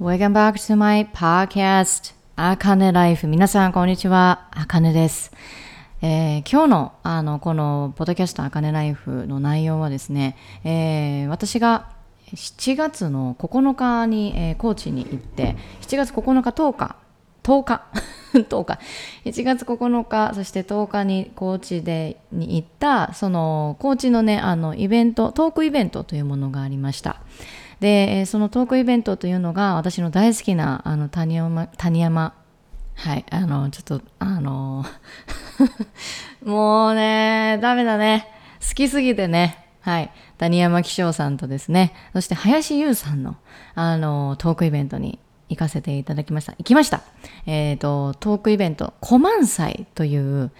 [0.00, 4.48] Welcome back to my podcast あかねライフ皆さんこんにちは。
[4.50, 5.30] あかねです、
[6.00, 11.90] えー今日のあのこのポッドキャストあかねライフの内容はですね、えー私が
[12.34, 16.96] 7月の9日に、えー高知に行って7月9日10日
[17.42, 17.82] 10日
[18.32, 18.78] 10日。
[19.26, 27.16] 1 月9日そして10日に高知でに行ったその高知のねあのイベントトークイベントというものがありました。
[27.80, 32.34] でそのトークイベントというのが私の大好きなあの谷山谷山
[32.94, 34.84] はいあのちょっとあの
[36.44, 38.28] もうねダメだね
[38.60, 43.36] 好きすぎてねはい谷山紀章さんとですねそして林優さんの
[43.74, 45.18] あのトークイベントに
[45.50, 46.52] 行かせていただきました。
[46.52, 47.02] 行きました。
[47.44, 50.52] えっ、と、トークイベント、コマン祭という、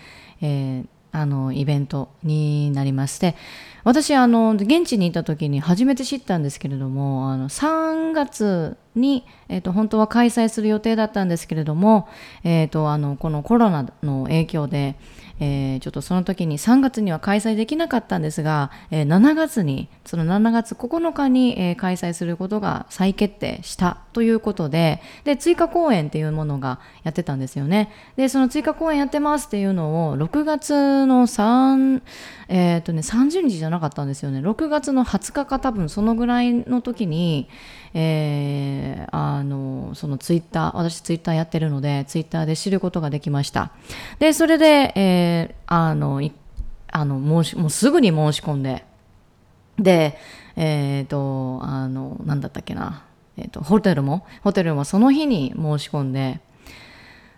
[0.42, 3.36] えーあの、イベントになりまして、
[3.84, 12.08] 私、あの、現地にいた時に初めて知ったんですけれども、あの、3月に、えっ、と、本当は開催する予定だったんですけれども、
[12.44, 14.96] えっ、と、あの、このコロナの影響で、
[15.40, 27.90] えーちょっとその時に3月には開催できなかったんですが、えー7月にその7月9日に、えー開催することが再決定したということでで追加公演っていうものがやってたんですよね。
[28.16, 32.02] でその追加公演やってますっていうのを6月の3
[32.48, 34.40] えーとね30日じゃなかったんですよね。
[34.40, 37.48] 6月の20日か多分そのぐらいの時に
[37.94, 43.72] えーあのそのツイッター私ツイッターやってるのでツイッターで知ることができました。
[44.18, 46.32] でそれで、えーあのい
[46.92, 48.84] あの申しもうすぐに申し込んで
[49.78, 50.18] で
[50.56, 53.04] えっ、とあのなんだったっけな、
[53.36, 56.40] えー、とホテルもホテルもその日に申し込んで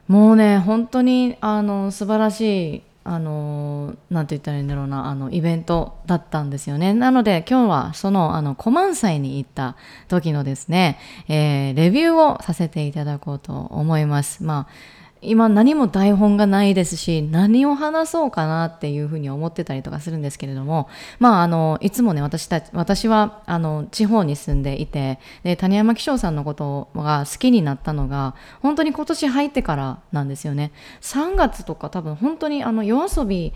[0.09, 6.95] もうね本当にあの素晴らしいあのなんて言ったらいいんだろうなあのイベントだったんですよね。
[6.95, 9.77] なので今日はそのあのコマンサイに行った
[10.09, 14.45] 時のですね、えーレビューをさせていただこうと思います。
[14.45, 20.89] まあ今何も台本がないですし何を話そうかなっていうふうに思ってたりとかするんですけれども
[21.21, 30.73] まああのいつもね私たち私はあの地方に住んでいてで谷山紀章さんのことが好きになったのが本当に今年入ってからなんですよね。
[31.01, 33.53] 3月とか多分本当にあの夜遊び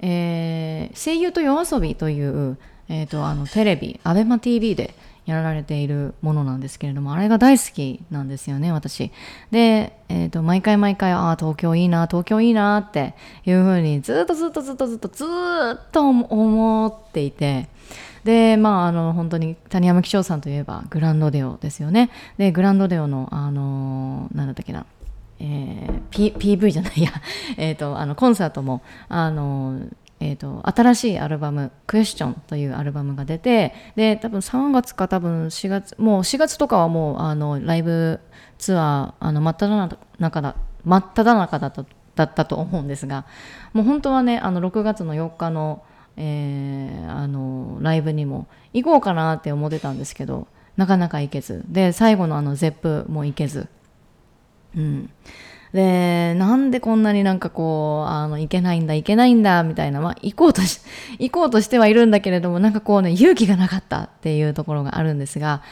[0.00, 4.94] えー声優と夜遊びという、えー、とあのテレビ ABEMATV で
[5.30, 9.12] やられているものなんですけれどもあれが大好きなんですよね私。
[9.50, 17.68] で、えー、と毎回毎回ああ東京いいな東京いいなっていうふうにずっとずっとずっとずっとずっと思っていて。
[18.24, 22.10] でまああの本当に谷山紀章さんといえばグランドデオですよね。
[22.36, 24.84] でグランドデオのあのなんだったっけな
[25.40, 27.10] えー P、PV じゃないや、
[27.56, 29.78] えー、とあのコンサートもあの、
[30.20, 38.20] えー、と新しいアルバム「クエスチョンというアルバムが出てで多分3月か多分4月もう4月とかはもうあのライブ
[38.58, 41.84] ツアーあの真っ只中だ真っ只中だった
[42.16, 43.26] だったと思うんですが
[43.72, 45.84] もう本当はねあの6月の4日の,、
[46.16, 51.64] えーあのライブにも行こうかなって思ってたんですけどなかなか行けず。
[51.68, 53.68] で最後のあのゼップも行けず。
[54.76, 55.10] うん、
[55.72, 60.80] でなんでこんなになんかこうあの行けないんだ行けないんだみたいな、まあ、行こうとし
[61.18, 65.62] 行こうとしてはいるんだけれどもなんかこうね勇気がなかったっていうところがあるんですが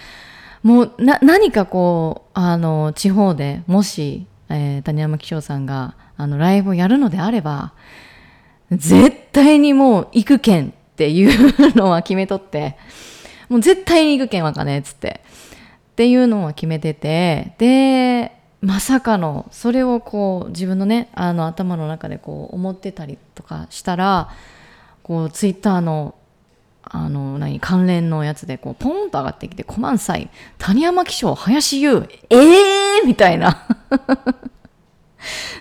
[0.62, 7.72] もうな何かこうあの地方でもし、えー谷山紀章さんがあのライブをやるのであれば
[8.70, 12.76] 絶対にもう行くけんっていうのは決めとって
[13.48, 15.20] もう絶対に行くけんわかねっつって。
[15.92, 18.30] っていうのは決めててで
[18.60, 24.30] まさかのそれをこう自分のねあの頭の中でこう思ってたりとかしたら
[25.02, 26.14] こうツイッターの
[26.88, 33.50] あの何関連のやつでこうポンと上がってきて「コマン祭谷山紀章林優ええー!」みたいな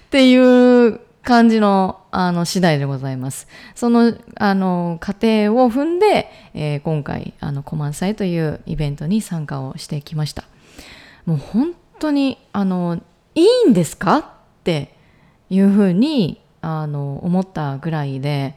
[0.05, 3.47] っていう感じのあの次第でございます。
[3.73, 10.43] そのあの過程を踏んで、えー今回あのコマン祭というイベントに参加をしてきました。
[11.25, 13.01] もう本当にあの
[13.35, 14.17] いいんですか？
[14.17, 14.23] っ
[14.63, 14.95] て
[15.49, 18.55] いうふうにあの思ったぐらいで、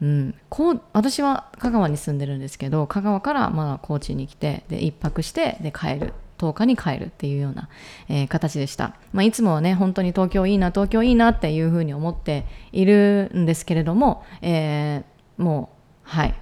[0.00, 6.14] うん、こう私は香川に住んでるんですけど香川からまだ高知に来てで一泊してで帰る。
[6.38, 7.70] 10日に帰るっていうような、
[8.10, 15.70] えー形でした、まあ、いつもはね本当に東京いいな東京いいなっていうふうに思っているんですけれども、えーも
[16.04, 16.34] うはい。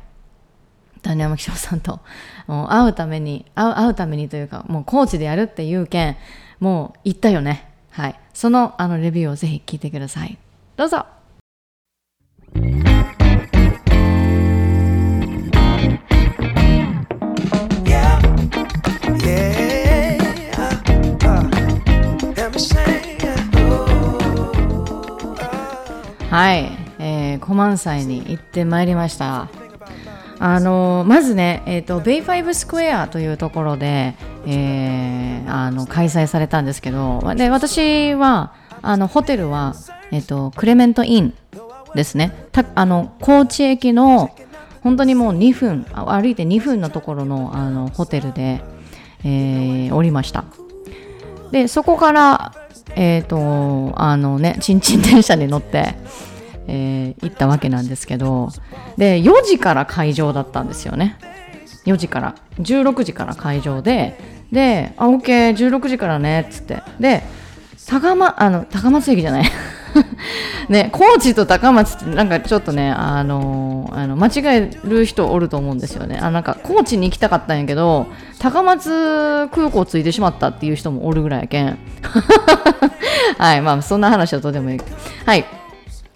[1.05, 2.01] ったね天さんと
[2.47, 6.17] もう会うために会うためにというかもうコーチでやるっていう件
[6.59, 7.71] もう行ったよね。
[7.91, 8.19] はい。
[8.33, 10.39] そのあのレビューをぜひ聞いてください。
[10.77, 11.05] どうぞ。
[26.31, 26.69] はい、
[26.99, 29.64] えー、コマンサイに行ってまいりました。
[30.47, 34.15] あのまずね、えーと、ベイファイブスクエアというところで、
[34.47, 38.53] えー、あの開催されたんですけどで私は
[38.83, 39.75] あのホテルは、
[40.13, 41.35] えーと、クレメントイン
[41.95, 42.35] ですね。
[42.75, 44.37] あの高知駅の
[44.83, 48.61] 本当にもう2分歩いて2分のところのあのホテルで、
[49.25, 50.45] えー、降りました。
[51.53, 52.53] でそこから
[52.97, 55.95] えっ、ー、とあのねちんちん電車に乗って
[56.67, 58.49] えー、行ったわけなんですけど
[58.97, 61.19] で4時から会場だったんですよね。
[61.85, 62.35] 4時から。
[62.61, 64.19] 16時から会場で
[64.53, 66.83] で「あ OK16 時からね」っつって。
[66.99, 67.23] で
[67.87, 69.45] 高松あの高松駅じゃない。
[70.69, 76.19] ね、高知と高松ってなんかちょっとね、あのー、あの間違える人おると思うんですよね。
[76.21, 78.07] あなんか高知に行きたかったんやけど
[78.41, 81.79] 高松空港着いてしまったっていう人もおるぐらいやけん。
[83.39, 84.81] はいまあそんな話はとてもいい。
[85.27, 85.45] はい。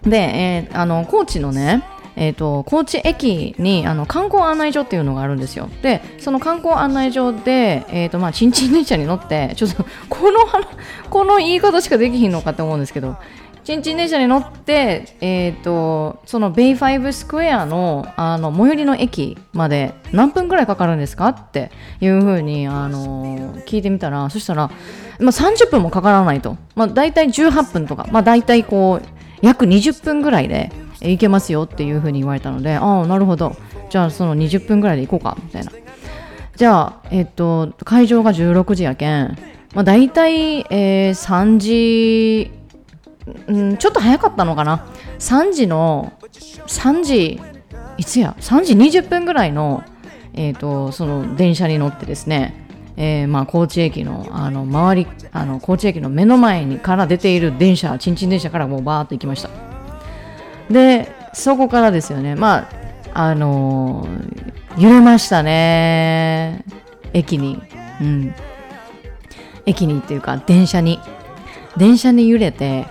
[0.08, 1.84] で、えー、あの高知のね
[2.20, 5.70] えーと、高知駅にあの観光案内所っていうのがあるんですよ。
[5.82, 10.40] で、その観光案内所で、えーとまあ、ちんちん電車に乗って、ちょっと この
[11.10, 13.16] この言い方しかできひんのかって思うんですけど、
[13.62, 21.70] ちんちん電車に乗って、えーと、そのベイファイブスクエアのあの最寄りの駅まで何分ぐらいかかるんですかって
[22.00, 24.72] いうふうに、あの聞いてみたら、そしたら、
[25.20, 33.56] まあ、30分もかからないと、まあ、大体18分とか、まあ、大体こう約20分ぐらいで行けますよっていうふうに言われたのでああなるほど。
[33.90, 35.38] じゃあその20分ぐらいで行こうか。
[35.42, 35.72] みたいな。
[36.56, 39.38] じゃあえっと会場が16時やけん、
[39.74, 42.50] まあ、大体、えー、3時、
[43.52, 44.86] ん、ちょっと早かったのかな。
[45.18, 46.12] 3時の
[46.66, 47.40] 3時
[47.96, 49.84] いつや？3時20分ぐらいの,、
[50.34, 52.67] えーとその電車に乗ってですね。
[53.00, 59.50] えー、まあ、高知駅のあの周りあの高知駅の目の前にから出ている電車ちんちん電車からもうバーっと行きました。
[60.68, 62.34] でそこからですよね。
[62.34, 62.68] ま
[63.14, 66.64] ああのー、揺れましたね。
[67.12, 67.62] 駅に。
[68.00, 68.34] うん。
[69.64, 70.98] 駅にっていうか電車に。
[71.76, 72.86] 電車に揺れて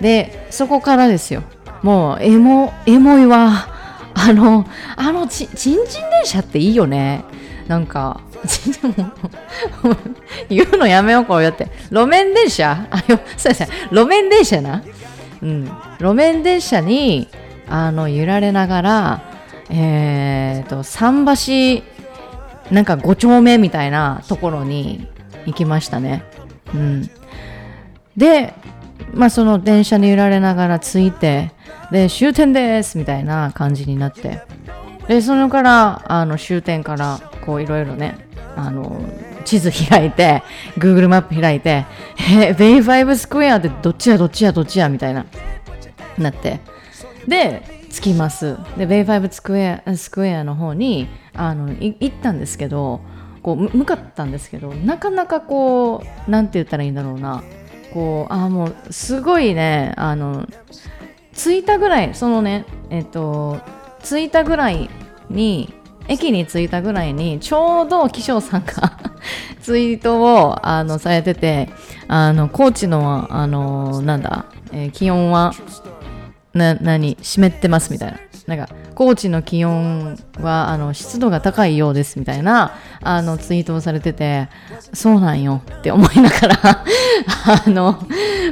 [0.00, 1.42] でそこからですよ。
[1.82, 3.68] もうエモエモいわ。
[4.14, 4.66] あの
[4.96, 7.24] あのちちんちん電車っていいよね。
[7.68, 8.22] なんか
[10.48, 11.68] 言うのやめようこうやって。
[11.90, 12.86] 路面電車？
[12.90, 13.68] あよそうですね。
[13.90, 14.82] 路面電車な。
[15.42, 15.70] うん。
[15.98, 17.28] 路面電車に
[17.68, 19.20] あの揺られながら
[19.70, 21.82] えーと桟
[22.70, 25.08] 橋なんか5丁目みたいなところに
[25.46, 26.24] 行きましたね。
[26.74, 27.10] うん。
[28.16, 28.54] で
[29.12, 31.52] まあその電車に揺られながら着いて
[31.90, 34.40] で終点ですみたいな感じになって。
[35.08, 38.28] でそれからあの終点からこういろいろね
[38.66, 39.00] あの
[39.44, 40.42] 地図開いて
[40.76, 41.86] Google マップ開いて
[42.30, 45.26] えベイファイブスクエアってどっちやどっちやどっちやみたいな
[46.18, 46.60] なって。
[47.26, 48.56] で着きます。
[48.76, 53.00] でベイファイブスクエアスクエアの方にあの行ったんですけど
[53.42, 57.42] こう向かったんですけどなかなかこうなんて言ったらいいんだろうな。
[57.92, 60.46] こうあもうすごいねあの
[61.34, 63.58] 着いたぐらいそのねえっと
[64.02, 64.88] 着いたぐらい
[65.28, 65.74] に
[66.08, 68.98] 駅に着いたぐらいにちょうど気象さんが
[69.62, 71.70] ツイートをあのされてて
[72.08, 75.52] あの高知のあのなんだ、えー、気温は
[76.54, 84.48] な何湿ってますみたいななんか高知の気温はあの湿度が高いようですみたいなあのツイートをされてて
[84.92, 86.58] そうなんよって思いながら
[87.66, 88.04] あの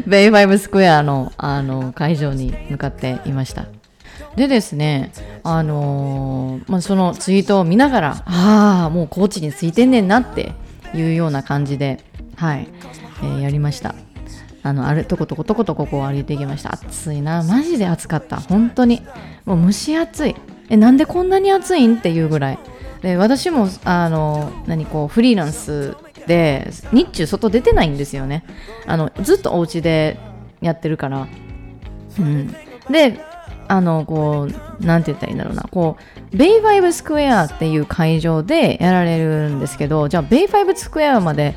[0.07, 3.78] ベイファイブスクエアのあの会場に向かっていました。
[4.37, 10.53] でですね、あのー、まあ、そのツイートを見ながら、ああ、もうコーチについてんねんなって
[10.95, 12.05] いうような感じで、
[12.37, 12.69] はい、
[13.23, 13.95] えー、やりました。
[14.63, 16.75] あの、あるとことことことここを歩いていきました。
[16.75, 18.37] 暑いな、マジで暑かった。
[18.37, 19.03] 本当に。
[19.45, 20.37] もう蒸し暑い。
[20.69, 22.59] え、なんでこんなに暑いんっていうぐらい。
[23.03, 25.97] で、私も、あの、何こう、フリーランス
[26.27, 28.45] で、日中外出てないんですよね。
[28.87, 30.19] あの、ずっとお家で
[30.61, 31.29] やってるから。
[32.19, 32.55] うん。
[32.91, 33.21] で、
[33.69, 34.49] あの、こ
[34.81, 35.97] う、なんて言ったらいいんだろうな、こ
[36.33, 41.55] う、ベイファイブスクエアっていう会場でやられるんですけど、じゃあ、ベイファイブスクエアまで、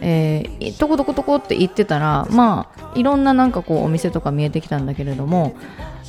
[0.00, 5.54] えー、とことことこって行ってたら、まあ、いろんななんかこう、お店とか見えてきたんだけれども、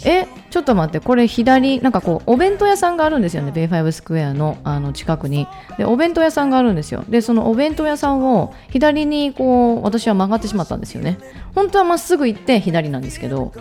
[0.04, 5.48] え、ちょっと待って、これ左、なんかこう、お弁当屋さんがあるんですよね、ベイファイブスクエアのあの近くに。
[5.78, 7.06] で、お弁当屋さんがあるんですよ。
[7.08, 11.18] で、そのお弁当屋さんを左にこう、私は曲がってしまったんですよね。
[11.54, 13.54] 本当はまっすぐ行って左なんですけど、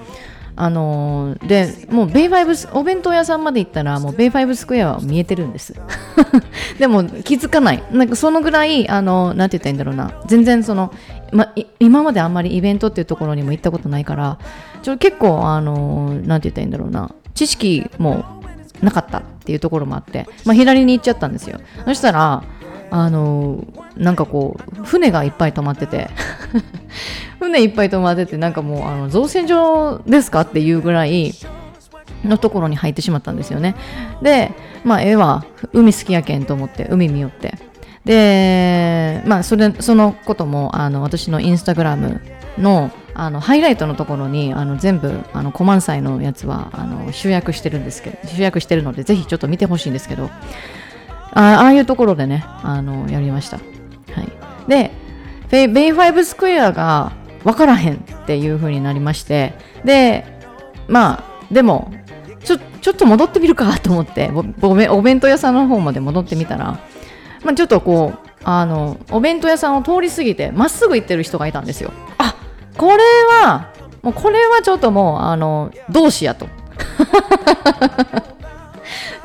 [0.57, 5.75] あのー、でもうベイファイブスお弁当屋さんまで行ったらもうベイファイブスクエアは見えてるんです。
[6.79, 7.83] でも気づかない。
[7.91, 10.23] なんかそのぐらいあのなんて言ったらいいんだろうな。
[10.27, 10.93] 全然その、
[11.33, 14.39] ま、今まであんまりイベントっていうところにも行ったことないから
[14.83, 17.11] ちょ結構あのなんて言ったらいいんだろうな。
[17.35, 18.25] 知識も
[18.81, 21.59] なかったっていうところもあって、まあ、左に行っちゃったんですよ。
[21.85, 22.45] そしたら
[22.97, 26.09] あのなんかこう船がいっぱい止まってて。
[27.41, 31.35] 船いっぱい止まっててなんかもうあの造船所ですかっていうぐらい
[32.25, 33.75] のところに入ってしまったんですよね。
[34.23, 34.53] で
[34.85, 37.59] まあ絵は海好きやけんと思って海見よって。
[38.05, 42.21] でまあそれそのこともあの私のインスタグラム
[42.59, 50.31] のあのハイライトのところにあの全部あのコマンサイのやつはあの集約してるんですけど集約してるのでぜひちょっと見てほしいんですけど
[51.35, 53.59] ああいうところでね、あの、やりました。
[53.59, 53.63] は
[54.23, 54.33] い。
[54.69, 54.93] で、
[55.51, 57.13] ベイファイブスクエアが
[57.45, 60.25] 分からへんっていう風になりまして、で、
[60.89, 61.93] まあ、でも、
[62.45, 64.31] ちょ、ちょっと戻ってみるかと思って
[64.63, 66.79] お、弁当屋さんの方まで戻ってみたら、
[67.45, 71.93] まあ、ちょっとこう、あの、お弁当屋さんを通り過ぎて、まっすぐ行ってる人がいたんですよ。
[72.19, 72.37] あ、
[72.77, 73.03] これ
[73.43, 73.71] は、
[74.03, 76.47] もうこれはちょっともう、あの、同志やと。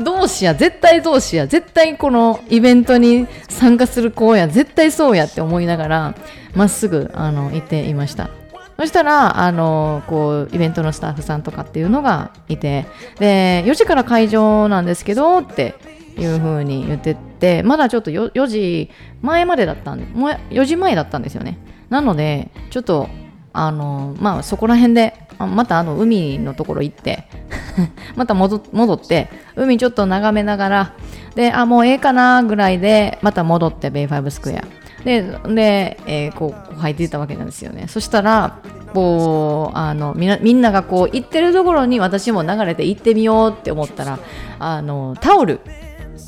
[0.03, 6.15] 同志や絶対同志や絶対このイベントに参加する子や絶対そうやって思いながら
[6.55, 8.29] まっすぐあのいていました。
[8.77, 12.85] そしたらあのこうイベントのスタッフさんとかっていうのがいて
[13.19, 15.75] で4時から会場なんですけどって
[16.17, 18.89] いう風に言っててまだちょっと 4, 4時
[19.21, 21.57] 前までだったんでもう4時前だったんですよね。
[21.89, 23.09] なのでちょっと
[23.51, 25.13] あのまあそこら辺で
[25.47, 27.25] またあの海のところ行って
[28.15, 30.93] また戻って海ちょっと眺めながら
[31.35, 34.79] であもうええかなぐらいでまた戻ってベイファイブスクエア。
[35.03, 37.85] でで、えー、こう入っていったわけなんですよね。
[37.87, 38.57] そしたら
[38.93, 44.19] こうあのみみんながこう行ってるところに私も流れて行ってみようって思ったら
[44.59, 45.61] あのタオル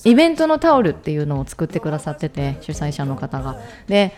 [0.03, 3.58] イベントのタオルっていうのを作ってくださってて主催者の方が。
[3.88, 4.13] で、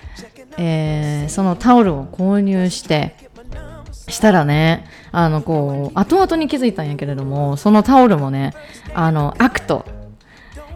[0.58, 3.16] えー、そのタオルを購入して
[4.08, 8.54] したらね、あの、こう、後々に気づいたんやけれども、そのタオルもね、
[8.94, 9.86] あの、アクト、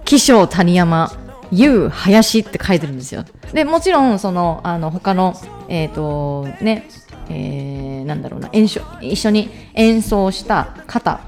[0.05, 1.11] 気象谷山、
[1.51, 3.25] U 林って書いてるんですよ。
[3.53, 5.35] で、もちろん、その、あの、他の、
[5.67, 6.87] えっ、ー、と、ね、
[7.29, 11.21] えー、なんだろうな、演奏、一緒に演奏した方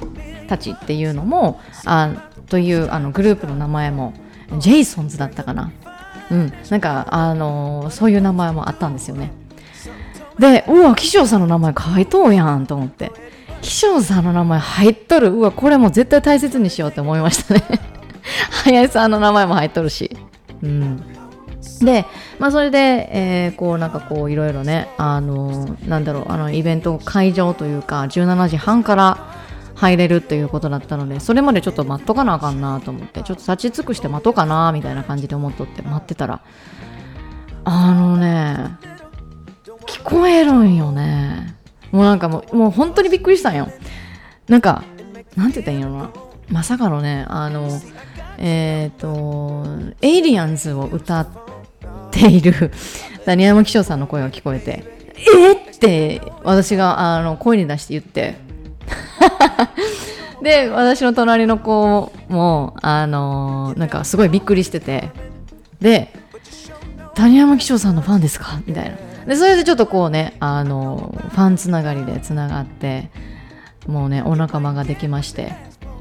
[0.47, 2.11] たちっていうのも、あ
[2.49, 4.13] というあのグループの名前も、
[4.57, 5.71] ジェイソンズだったかな。
[6.31, 9.31] うん、なんか、あのそういう名前もあったんですよね。
[10.39, 13.11] でうわ気象さんの名前書いとうやんと思って。
[13.61, 15.29] 気象さんの名前入っとる。
[15.29, 17.63] うわこれも絶対大切にしようって思いましたね。
[18.63, 20.15] 林さんの名前も入っとるし。
[20.63, 21.03] うん。
[21.81, 22.05] で、
[22.39, 22.77] まあ、それで、
[23.11, 29.17] えー、こうなんかこういろいろねあのなんだろうあのイベント会場というか17時半から
[29.75, 36.41] 入れるっていうことだったのでそれまでちょっと待っとかなあかんなと思ってちょっと立ち尽くして待とうかなみたいな感じで思っとって待ってたら
[37.63, 38.77] あのね
[39.89, 41.55] 聞こえるんよね。
[41.91, 43.69] もうなんかもうもう本当にびっくりしたんよ。
[44.47, 44.83] なんか
[45.35, 46.11] なんて言ったらいいのな。
[46.49, 47.69] まさかのねあの
[48.37, 49.65] えっ、ー、と
[50.01, 51.27] エイリアンズを歌っ
[52.11, 52.71] ている
[53.25, 54.83] 谷山紀章さんの声が聞こえて
[55.15, 58.35] えー、って私があの声に出して言って。
[60.41, 65.09] で私の隣の子もあのなんかすごいびっくりしてて。
[65.81, 66.13] で
[67.15, 68.61] 谷山紀章さんのファンですか？
[68.65, 68.95] みたいな。
[69.29, 73.11] でそれでちょっとこうねあのファンつながりでつながって
[73.87, 75.53] もうねお仲間ができまして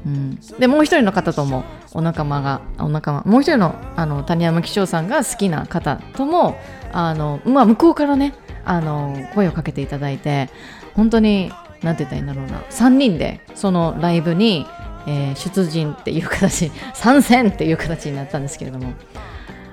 [0.05, 6.55] うん、でもう一人の方ともお仲間がお仲間もう一人のあの谷山紀章さんが好きな方とも
[6.93, 8.33] あの、まあ、向こうからね
[8.63, 10.49] あの声をかけていただいて
[10.95, 14.65] 本当に何て言ったらいいんだろうな3人でそのライブに、
[15.05, 18.93] えー、出陣っていう形 参戦っていう形になったんですけれども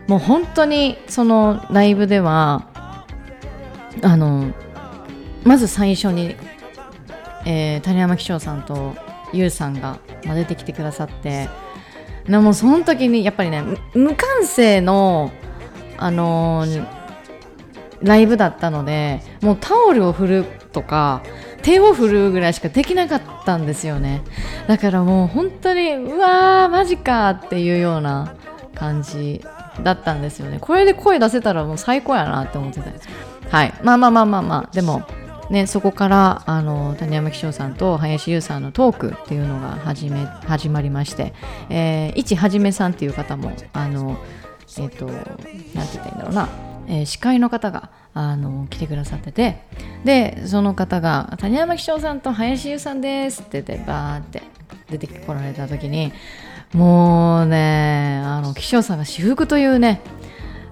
[0.08, 2.66] もう本当にそのライブでは
[4.02, 4.52] あの
[5.44, 6.36] まず最初に、
[7.44, 8.94] えー、谷山紀章さんと
[9.32, 11.48] ゆうさんが、出てきてくださって
[12.26, 13.62] でもその時にやっぱりね
[13.94, 15.30] 無感性の、
[15.96, 16.86] あのー、
[18.02, 21.22] ライブだったのでもうタオルを振るとか
[21.62, 24.22] 手を振るぐらいしかできなかったんですよね。
[24.68, 28.34] だからもう本当にうわーマジかっていうような
[28.74, 29.44] 感じ
[29.82, 30.58] だったんですよね。
[30.60, 32.90] これで声出せたらもう最高やなって思ってた
[33.50, 33.74] はい。
[33.82, 34.74] まあまあまあまあまあ。
[34.74, 35.02] でも
[35.50, 41.34] ね、そこからあの谷山紀章さんと林優さんのトークっていうのが始め始まりまして、
[41.70, 44.16] えー、一はじめさんっていう方もあの
[44.78, 45.32] えっ、ー、となんて
[45.74, 46.48] 言ったらいいんだろうな。
[46.88, 49.60] えー、司会の方があの来てくださってて
[50.04, 54.42] でその方が「谷山紀章さんと林優さんです」って言ってバーって
[54.88, 56.12] 出てこられた時に
[56.72, 60.00] もうねあの紀章さんが私服というね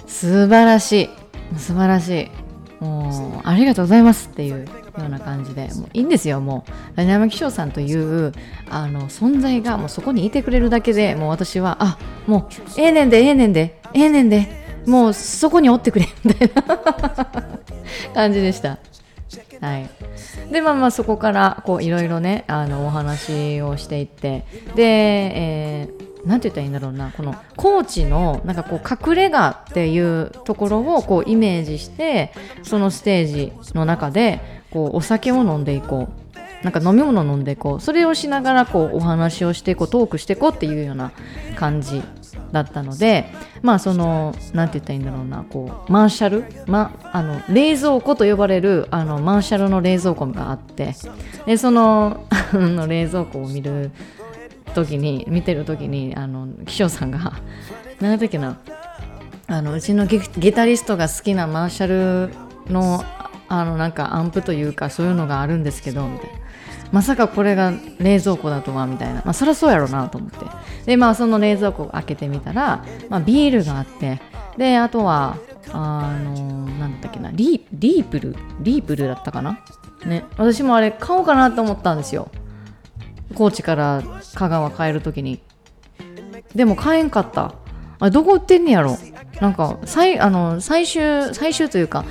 [0.07, 1.11] 素晴らしい
[1.59, 2.44] 素晴らしい。
[2.85, 4.67] もうありがとうございますっていうよ
[4.99, 8.33] うな感じでもういいんですよもう谷山紀章さんという
[8.69, 16.63] あの存在がもうそこにいてくれるだけでもう私はあもうええねんでええねんでええねんでもうそこにおってくれみたいな
[18.15, 18.79] 感じでした。
[19.61, 19.91] はい、
[20.53, 24.45] でまあまあそこからこういろいろねあのお話をしていって。
[24.75, 27.11] で、えー、なんて言ったらいいんだろうな。
[27.13, 32.33] この高知のなんかこう隠れ家っていうところをこうイメージして
[32.63, 36.25] そのステージの中でこうお酒を飲んでいこう。
[36.65, 37.81] なんか飲み物飲んでいこう。
[37.81, 41.13] それをしながらこうお話をしていこうトークしていこうっていうような
[41.57, 42.03] 感じ
[42.55, 43.27] だったので
[43.63, 50.95] まあその何て言ったらいいんだろうなこうマーシャル、ま、あの冷蔵庫と呼ばれるあのマーシャルの冷蔵庫があって
[51.45, 53.91] でその の冷蔵庫を見る
[54.73, 57.33] 時に見てる時にあの気象さんが
[58.01, 58.57] 何だっけな
[59.49, 60.21] あのうちのギ
[60.53, 63.05] タリストが好きなマーシャルの
[63.49, 66.44] あのなんかアンプというかそういうのがあるんですけどみたいな。
[66.93, 70.39] まさかこれが冷蔵庫だとはみたいな、まあ、そりゃそうやろうなと思って。
[70.87, 74.21] でまあその冷蔵庫を開けてみたら、まあ、ビールがあって。
[74.57, 75.37] であとは
[75.73, 77.31] あのなんだっけな。
[77.33, 78.37] リリープル？
[78.61, 79.59] リープルだったかな？
[80.07, 80.25] ね。
[80.37, 82.31] 私もあれ買おうかなと思ったんですよ。
[83.35, 84.03] 高知から
[84.35, 85.41] 香川帰る時に。
[86.55, 87.55] でも買えんかった。
[87.99, 88.97] あどこ売ってんねやろ？
[89.41, 92.05] なんか最あの最終最終というか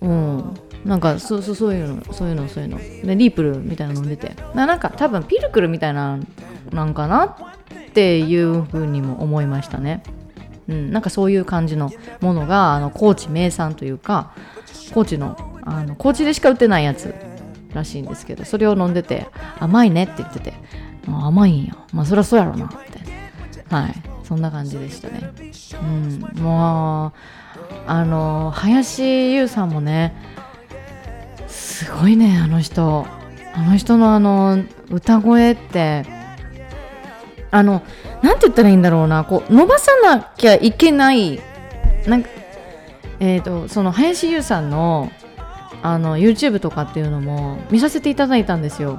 [0.00, 0.54] うん。
[0.88, 2.78] なんかそうそうそういうのそういうのそういうの。
[2.78, 4.34] でリープルみたいなの飲んでて。
[4.54, 6.18] なんか多分ピルクルみたいな
[6.72, 10.02] なんかなっていうふうにも思いましたね。
[10.66, 11.90] うん、なんかそういう感じの
[12.22, 14.32] ものがあの高知名産というか
[14.94, 17.14] 高知のあの高知でしか売ってないやつ
[17.74, 19.28] らしいんですけどそれを飲んでて
[19.58, 20.54] 甘いねって言ってて
[21.06, 21.76] 甘いんや。
[21.92, 22.76] まあそりゃそうやろなって。
[23.68, 23.94] はい。
[24.24, 25.32] そんな感じでしたね。
[25.82, 26.42] うん。
[26.42, 27.12] もう
[27.86, 30.14] あの林優さんもね
[31.78, 33.06] すごいねあの人。
[33.54, 36.04] あの人のあの歌声って。
[37.52, 37.82] あの
[38.20, 39.22] なんて言ったらいいんだろうな。
[39.22, 41.40] こう伸ばさなきゃいけない。
[42.04, 42.30] なんか
[43.20, 45.12] えーと、その林優さんの
[45.80, 48.98] あの YouTube とかっていうのも見させていただいたんですよ。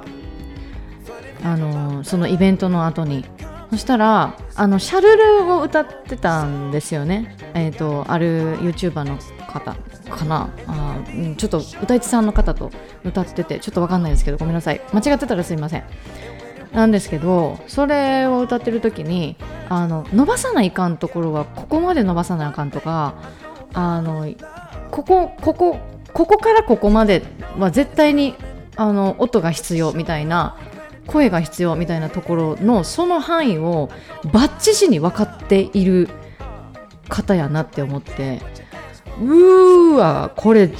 [1.44, 3.26] あのそのイベントの後に。
[3.70, 7.36] そしたらあのシャルルを歌ってたんですよね。
[7.52, 9.76] えっ、ー、とある YouTuber の方
[10.08, 10.48] かな。
[10.66, 10.89] あ
[11.36, 12.70] ちょっと歌い手さんの方と
[13.04, 14.80] 歌っててちょっと分かんないですけどごめんなさい。
[14.92, 15.84] 間違ってたらすいません。
[16.72, 19.36] なんですけどそれを歌ってる時に
[19.68, 23.14] あの伸ばさないかんところはここまで伸ばさなあかんとか
[23.74, 24.32] あの
[24.90, 25.78] ここここ
[26.12, 27.22] ここからここまで
[27.58, 28.34] は絶対に
[28.76, 30.56] あの音が必要みたいな
[31.06, 33.90] 声が必要みたいなところのその範囲を
[34.32, 36.08] バッチシに分かっている
[37.08, 38.40] 方やなって思って。
[39.20, 40.70] うーわこれ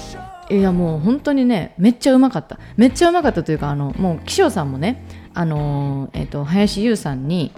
[0.51, 2.59] いやもう本当にねめっちゃうまかった。
[2.77, 7.53] めっちゃうまかったというかあのもう岸尾さんもねあのー、えっ、ー、と林優さんに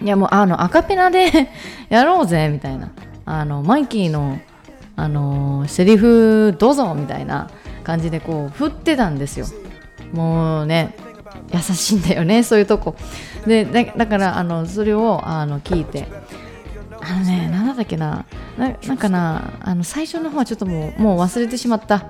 [0.00, 1.50] いやもうあのアカペラで
[1.90, 2.90] やろうぜみたいな。
[3.24, 4.40] あのマイキーの
[4.96, 7.50] あのー、セリフどうぞみたいな
[7.84, 9.46] 感じでこう振ってたんですよ。
[10.12, 10.96] もうね
[11.52, 12.96] 優しいんだよねそういうとこ。
[13.46, 16.08] でだからあのそれをあの聞いて。
[17.02, 18.24] あのね何だっけな。
[18.56, 22.06] なんかなあの最初の方はちょっともうもう忘れてしまった。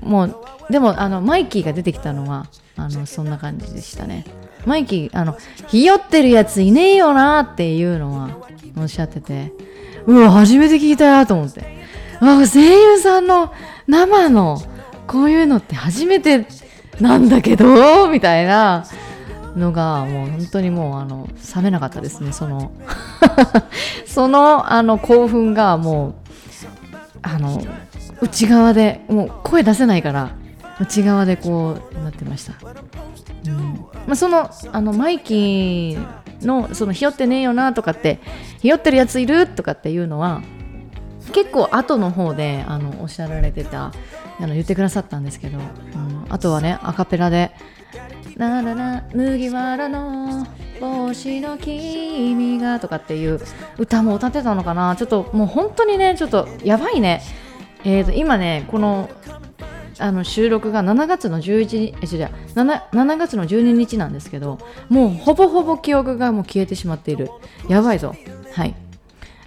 [0.00, 0.36] もう
[0.70, 4.24] でもあのマイキーが出てきたのはあのそんな感じでしたね。
[4.66, 5.36] マイキーあの
[5.68, 8.30] ひよってるやついねえよなっていうのは
[8.76, 9.52] おっしゃってて。
[10.06, 11.80] うわ初めて聞いたよと思って。
[12.20, 13.52] あ声優さんの
[13.86, 14.62] 生の
[15.06, 16.46] こういうのって初めて
[17.00, 18.86] なんだけどみたいな
[19.56, 22.32] のがもう本当にもうあの冷めなかったですね。
[22.32, 22.72] その
[24.06, 26.14] そのあの興奮がもう
[27.22, 27.62] あの
[28.20, 30.30] 内側でもう声出せないから
[30.80, 32.54] 内側でこうなってました、
[33.46, 33.86] うん。
[34.06, 38.20] まあ、そのあのマイキーのそのひよってねえよなとかって
[38.60, 40.42] ひよってるやついるとかっていうのは
[41.32, 43.92] 結構後の方であのおっしゃられてた
[44.38, 47.52] あの言ってくださったんですけど、うん、あとはねアカペラで
[48.40, 50.46] ならら麦わらの
[50.80, 53.38] 帽子の君がとかっていう
[53.76, 54.96] 歌も歌ってたのかな。
[54.96, 57.20] ちょっともう本当にねちょっとやばいね。
[57.84, 59.10] えーと、今ねこの
[59.98, 62.16] あの収録が7月の11日
[62.54, 67.28] 7, 7月の12日なんですけどもうほぼほぼ記憶がもう消えてしまっている。
[67.68, 68.14] やばいぞ。
[68.54, 68.74] はい。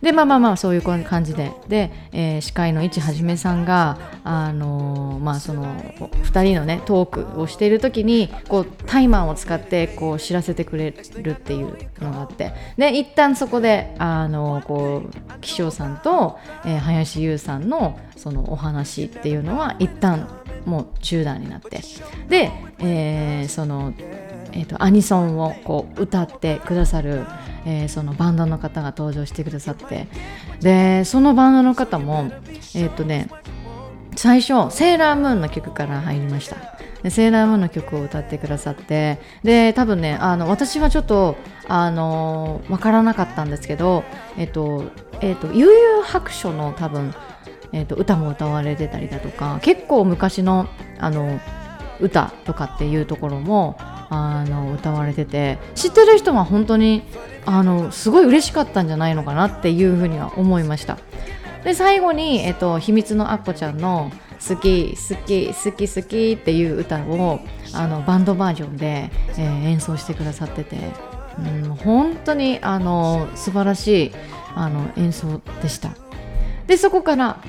[0.04, 1.54] でまあまあまあそういう感じで。
[1.70, 12.54] で、えー、司会の市はじめさんがあのー、まあその2人のねトークをしている時にこうタイマーを使ってこう知らせてくれるっていうのがあって。
[12.78, 20.28] で一旦そこであのー、こう気象さんと、えー、林優さんのそのお話っていうのは一旦
[20.66, 21.82] もう中断になって。
[22.28, 23.94] で、えー、その、
[24.56, 27.26] えーと、アニソンをこう歌ってくださる、
[27.66, 30.08] えー、そのバンドの方が登場してくださって。
[30.62, 32.32] でそのバンドの方も
[32.76, 33.30] えっ、ー、とね
[34.16, 36.58] 最初セーラームーンの曲から入りました。
[37.10, 39.20] セーラームーンの曲を歌ってくださって。
[39.44, 41.36] で多分ねあの私はちょっと
[41.68, 44.04] あの分からなかったんですけど
[44.38, 47.14] えっ、ー、とえっ、と悠々白書の多分
[47.74, 50.68] えーと、歌も歌われてたりだとか結構昔の
[51.00, 51.40] あの
[52.00, 53.78] 歌とかっていうところも
[54.14, 57.04] あの歌われてて知ってる人は本当に
[57.46, 60.98] あのすごい嬉しかったんじゃないのかなっていうふうには思いました。
[61.64, 64.12] で最後に、えっと、秘密のアッコちゃんの
[64.48, 67.40] 好き好き好き好きっていう歌を
[67.74, 70.78] あのバンドバージョンで、えー、演奏してくださってて、
[71.40, 74.12] うん、本当にあの素晴らしい
[74.56, 75.92] あの演奏でした。
[76.68, 77.40] でそこから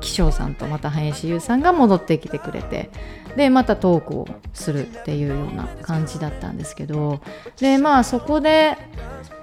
[0.00, 2.90] 気象さんとまた林優さんが戻ってきてくれて
[3.36, 7.20] でまたトークをするっていうような感じだったんですけど
[7.58, 8.76] でまあそこで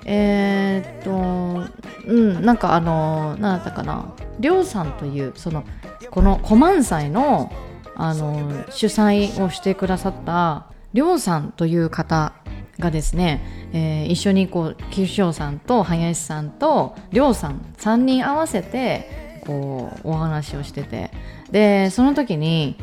[0.05, 1.71] えー、っと
[2.07, 5.63] うんなんかあの何だったかなりょうさんというその
[6.09, 7.51] このコマン祭の
[7.95, 12.33] あの主催をしてくださったりょうさんという方
[12.79, 21.11] がですね、えー、一緒にこう吉祥さんと林さんとりょうさん3人合わせてこうお話をしてて
[21.51, 22.75] でその時に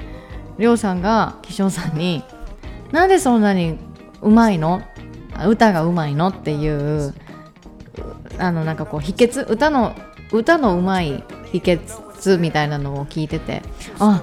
[0.59, 2.25] りょうさんが岸尾さんに
[2.93, 3.79] 「なんでそんなに
[4.23, 4.83] うまいの
[5.47, 7.15] 歌がうまいの?」っていう
[8.39, 9.47] あのなんかこう秘訣？
[9.47, 9.95] 歌の
[10.33, 13.63] 歌のうまい秘訣みたいなのを聞いてて
[13.99, 14.23] あ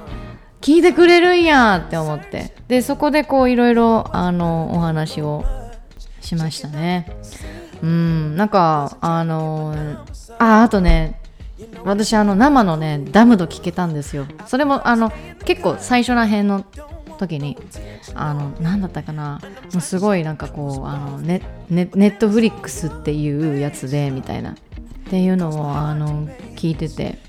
[0.62, 1.78] 聞いてくれるんや！
[1.86, 2.56] って思って。
[2.68, 5.46] でそこでこういろいろあのお話を
[6.22, 7.08] しましたね。
[7.84, 9.76] うんなんかあの
[10.40, 11.20] ああとね
[11.84, 14.26] 私あの生のねダムド聞けたんですよ。
[14.48, 15.12] それもあの
[15.46, 16.66] 結構最初らへんの
[17.18, 17.58] 時に
[18.14, 19.40] あの何だったかな。
[19.74, 24.52] もうすごいなんかこうあのネネネットフリックスっていうやつでみたいな。
[24.52, 24.56] っ
[25.08, 27.20] ていうのをあの聞いてて。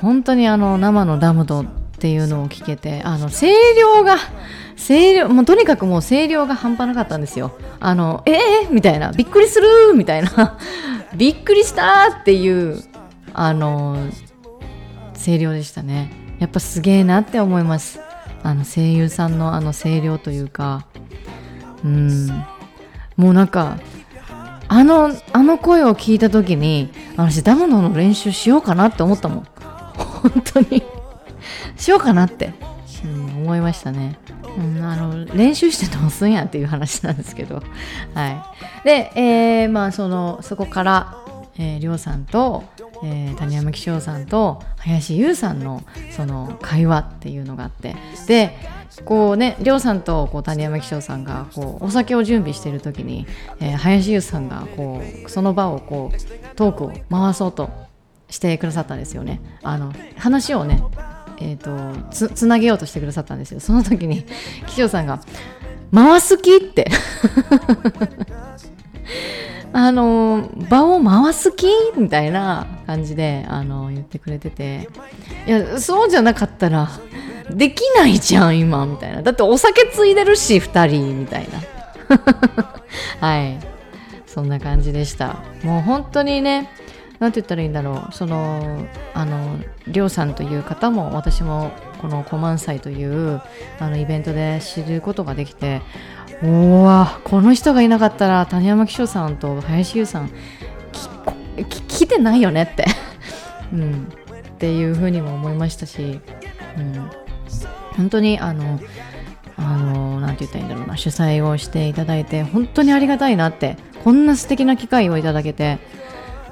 [0.00, 1.64] 本当にあの生のダムドっ
[1.98, 4.16] ていうのを聞けてあの声量が
[4.76, 7.52] 声量もうとにかくもう声量が半端なかったんですよ。
[7.80, 9.12] あのえー、みたいな。
[9.12, 10.58] びっくりするみたいな。
[11.16, 12.82] びっくりしたっていう
[13.34, 13.96] あの
[15.14, 16.10] 声量でしたね。
[16.38, 18.00] やっぱすげえなって思います。
[18.42, 20.86] あの声優さんのあの声量というか。
[21.84, 22.28] うん。
[23.16, 23.78] もうなんか
[24.68, 29.46] あのあの声を聞いた時に私ダムの練習しようかなって思ったもん。
[29.96, 30.82] 本当に。
[31.76, 32.52] しようかなって、
[33.04, 34.18] うん、思いましたね、
[34.58, 37.62] うん、あの練習してどうすんやっていう話なんですけど。
[38.14, 38.42] はい。
[38.84, 41.16] で、えー、まあそのそこから、
[41.58, 42.64] えー、りょうさんと
[43.02, 48.56] えー、谷山紀章さんと林優さんのその会話っていうのがあってで
[49.04, 53.26] こうね亮さんとこう谷山紀章さんがこうお酒を準備している時に、
[53.60, 57.70] えー、林優さんがこうその場をこうトークを回そうと
[58.30, 59.40] してくださったんですよね。
[59.62, 60.82] あの話をね
[61.38, 64.24] えーと、つつなげようとしてくださったんですよその時に
[64.68, 65.20] 紀章さんが
[65.92, 66.90] 「回す気?」って
[69.78, 71.66] あの場を回す気
[71.98, 74.88] みたいな感じであの言ってくれてて。
[75.46, 76.88] いやそうじゃなかったら
[77.50, 79.20] できないじゃん今みたいな。
[79.20, 81.60] だってお酒ついでるし2人みたいな。
[83.20, 83.58] はい。
[84.26, 85.36] そんな感じでした。
[85.62, 86.70] もう本当にね
[87.18, 88.14] 何て言ったらいいんだろう。
[88.14, 89.58] そのあの
[89.88, 93.42] りょうさんという方も私もこのコマン祭という
[93.78, 95.82] あのイベントで知ることができて
[96.42, 100.30] おわこの人がいなかったら谷山紀章さんと林優さん
[101.88, 102.84] 来てないよねって。
[103.72, 104.08] うん、
[104.48, 106.20] っていうふうにも思いましたし、
[106.78, 107.10] うん、
[107.96, 108.78] 本当にあの
[109.56, 110.96] あのなんて言ったらいいんだろうな。
[110.96, 113.76] 主催をしていただいて本当にありがたいなって。
[114.04, 115.78] こんな素敵な機会をいただけて。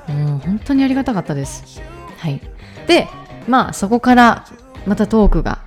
[0.09, 1.81] もう本当にありがたかったです。
[2.18, 2.40] はい、
[2.87, 3.09] で
[3.49, 4.44] まあそこから
[4.87, 5.61] またトークが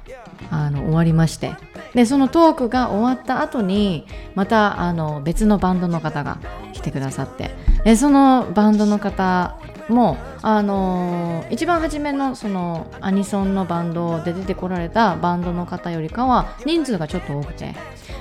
[0.49, 1.53] あの終わりまして。
[1.93, 4.05] でそのトークが終わった後に
[4.35, 6.37] またあの別のバンドの方が
[6.73, 7.51] 来てくださって。
[7.83, 9.57] でそのバンドの方
[9.89, 17.75] もあのー、一番初めのそのアニソンのバンドで出てこられたバンドの方よりかは人数がちょっと多くて。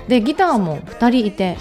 [0.09, 1.57] でギターも2人いて。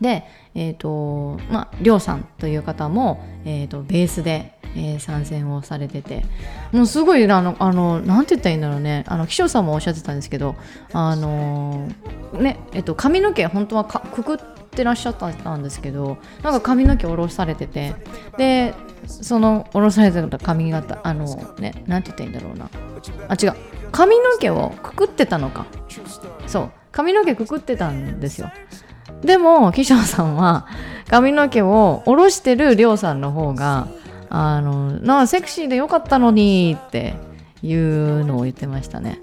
[0.00, 0.24] で、
[0.54, 6.24] えーとまあ、りょうさんという方も、えーと、ベースで、えー、参戦をされてて。
[6.72, 9.04] もうすごいあのあのなんて言ったらいいんだろうね。
[9.06, 10.56] あの気象さんもおっしゃってたんですけど
[10.92, 11.88] あの
[12.32, 14.38] ねえっと、髪の毛本当はかくくっ
[14.70, 17.94] てらっしゃったんですけどなんか髪の毛下ろされてて。
[18.36, 18.74] で
[19.06, 21.26] その下ろされてた髪型あの
[21.58, 22.70] ねなんて言ったらいいんだろうな。
[23.28, 23.54] あ違う。
[23.92, 25.66] 髪の毛をくくってたのか。
[26.46, 26.70] そう。
[26.90, 28.50] 髪の毛くくってたんですよ。
[29.22, 30.66] でも岸野さんは
[31.08, 33.88] 髪の毛を下ろしてるりょうさんの方が
[34.36, 37.14] あのなセクシーでよかったのにって
[37.62, 39.20] いうのを言ってましたね。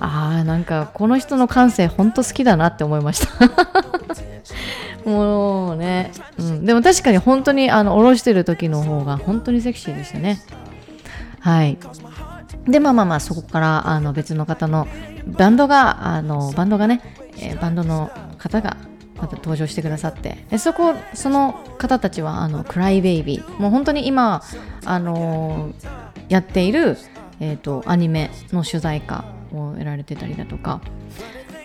[0.00, 3.32] あーなんかこの人の感性ほんと好きだなって思いました。
[5.08, 10.38] もうね、うん、でも確かに本当にあの下ろしてる時の方が本当にセクシーでしたね。
[11.40, 11.78] はい。
[12.68, 14.86] でまあまあまあそこからあの別の方の
[15.26, 17.00] バンドがあのバンドがね、
[17.38, 18.76] えー、バンドの方が
[19.24, 20.36] また登場してくださって。
[20.50, 24.42] でそこその方たちはあのクライベイビーもう本当に今
[24.84, 25.74] あのー、
[26.28, 26.98] やっている、
[27.40, 30.82] えーと、アニメの主題歌をやられてたりだとか、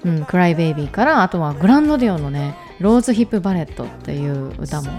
[0.04, 4.92] うん、クライベイビーからあとはグランドデオのねローズヒップバレットっていう歌も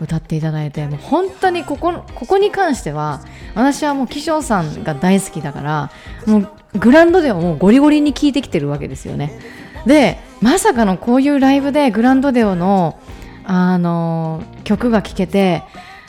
[0.00, 3.20] 歌っていただいてもう本当にここここに関しては
[3.54, 5.90] 私はもう気象さんが大好きだから
[6.26, 9.38] もうグランドではもうゴリゴリに聴いてきてるわけですよね。
[9.86, 12.98] でまさかのこういうライブでグランドデオの
[13.44, 15.62] あの曲が聴けて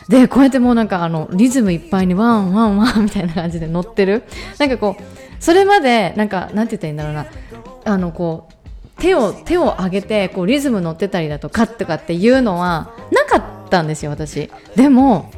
[0.09, 4.23] でこうやってもうなんかあのリズムいっぱいにワンワンワンみたいな感じで乗ってる。
[4.57, 5.03] なんかこう
[5.39, 7.25] それまでなんかなんて言ったらいいんだろうな。
[7.85, 14.49] あのこう手を手を上げてこうリズム乗ってたりだとかとかっていうのはなかったんですよ私。
[14.75, 15.31] でも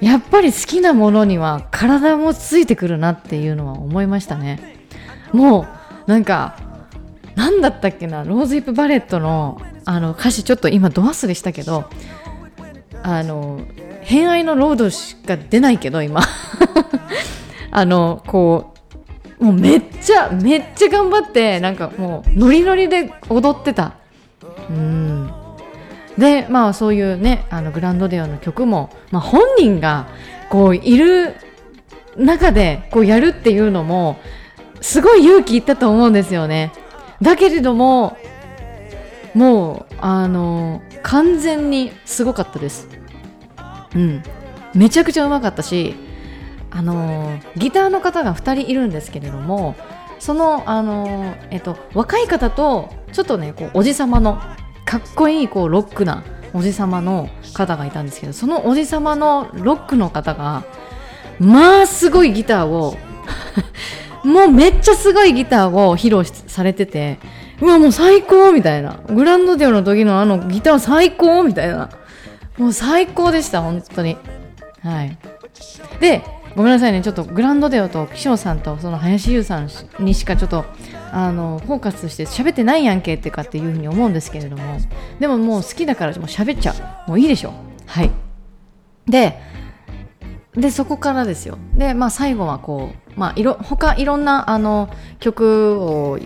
[0.00, 4.76] やっぱり好きなものには体もついてくるなっていうのは思いましたね。
[5.32, 5.66] も
[6.06, 6.56] うなんか
[7.36, 11.88] 何だったっけなローズヒップバレットのあの歌詞ちょっと今ド忘れしたけど
[13.02, 13.60] あの
[14.00, 16.22] 偏愛のロードしか出ないけど今。
[17.70, 18.72] あのこ
[19.38, 23.92] うもうめっちゃめっちゃ頑張ってなんかもうノリノリで踊ってた。
[24.70, 25.30] うん。
[26.16, 30.06] でまあそういうねあのグランドデオの曲も、まあ、本人が
[30.48, 31.34] こういる
[32.16, 34.16] 中でこうやるっていうのも
[34.80, 36.72] すごい勇気いったと思うんですよね。
[37.22, 38.16] だけれども
[39.34, 42.88] もうあの完全にすごかったです。
[43.94, 44.22] うん。
[44.74, 45.94] めちゃくちゃうまかったし
[46.70, 49.74] あのギターの方が2人いるんですけれども
[50.18, 54.38] そのあの、えっと、若い方とちょっとねこうおじさまの
[54.84, 60.64] かっこいいこうロックなおじさまの方がいたんですけどそのおじさまのロックの方が
[61.38, 62.96] まあすごいギターを
[64.24, 67.18] もうめっちゃすごいギターを披露されてて
[67.60, 69.00] うわもう最高みたいな。
[69.08, 71.90] グランドデュオの時のあのギター最高みたいな。
[72.58, 74.16] もう最高でした本当に。
[74.82, 75.18] はい。
[76.00, 76.22] で
[76.54, 77.02] ごめんなさいね。
[77.02, 80.64] ちょっとグランドデオと岸野さんとその林優さんにしかちょっと
[81.12, 84.78] あのフォーカスして喋ってないやんけってかっていうふうに思うんですけれども。
[85.18, 86.74] でももう好きだからもう喋っちゃ
[87.06, 87.10] う。
[87.10, 87.54] もういいでしょ。
[87.86, 88.10] はい。
[89.06, 89.40] で
[90.56, 91.58] でそこからですよ。
[91.74, 94.88] でまあ最後はこうまあいろ他いろんなあの
[95.20, 96.18] 曲を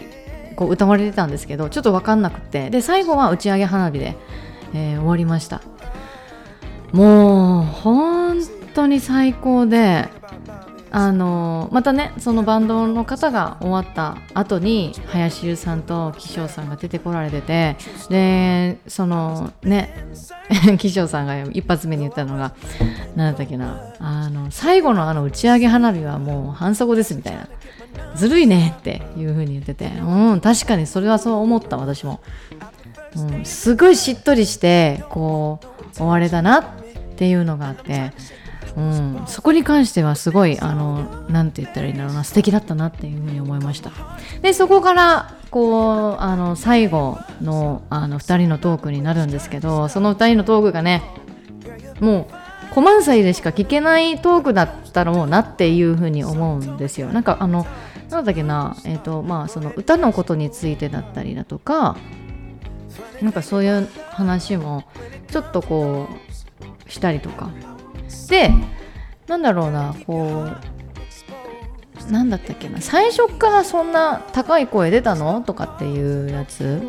[0.56, 2.70] こう歌われてたんですけどちょっと分かんなくて。
[2.70, 4.16] で最後は打ち上げ花火で、
[4.72, 5.62] えー、終わりました。
[6.92, 8.38] もう本
[8.74, 10.08] 当に最高で
[10.92, 17.76] あのまたねそのバンドの方が終わった後に林優さんと岸翔さんが出てこられてて
[18.08, 19.94] でそのね
[20.78, 22.54] 岸翔さんが一発目に言ったのが
[23.14, 27.46] 何だったっけなあの最後のあの打ち上げ花火はもう反則ですみたいな。
[28.14, 32.20] ずるいねっていう風に言っててうん確かにそれはそう思った私も、
[33.16, 36.64] うん、すごいしっとりしてこう終われたなっ
[37.16, 38.12] ていうのがあって。
[38.76, 43.90] うん、そこに関してはすごいあのなんて言ったらいいんだろうな素敵だったなっていうふうに思いました。
[44.42, 51.02] でそこからこうあの最後のあの2人のトークになるんですけどその2人のトークがね
[52.00, 57.08] もうコマンサイでしか聞けないトークだったろうなっていうふうに思うんですよ。
[57.08, 57.66] なんかあの
[58.10, 61.96] なんだっけな、えーとまあ、その歌のことについてだったりだとか
[63.22, 64.84] なんかそういう話も
[65.28, 66.08] ちょっとこ
[66.86, 67.50] うしたりとか。
[68.28, 68.52] で
[69.26, 70.48] なんだろうなこ
[72.08, 75.42] うなんだったっけな最初からそんな高い声出たの？
[75.42, 76.82] とかっていうやつ。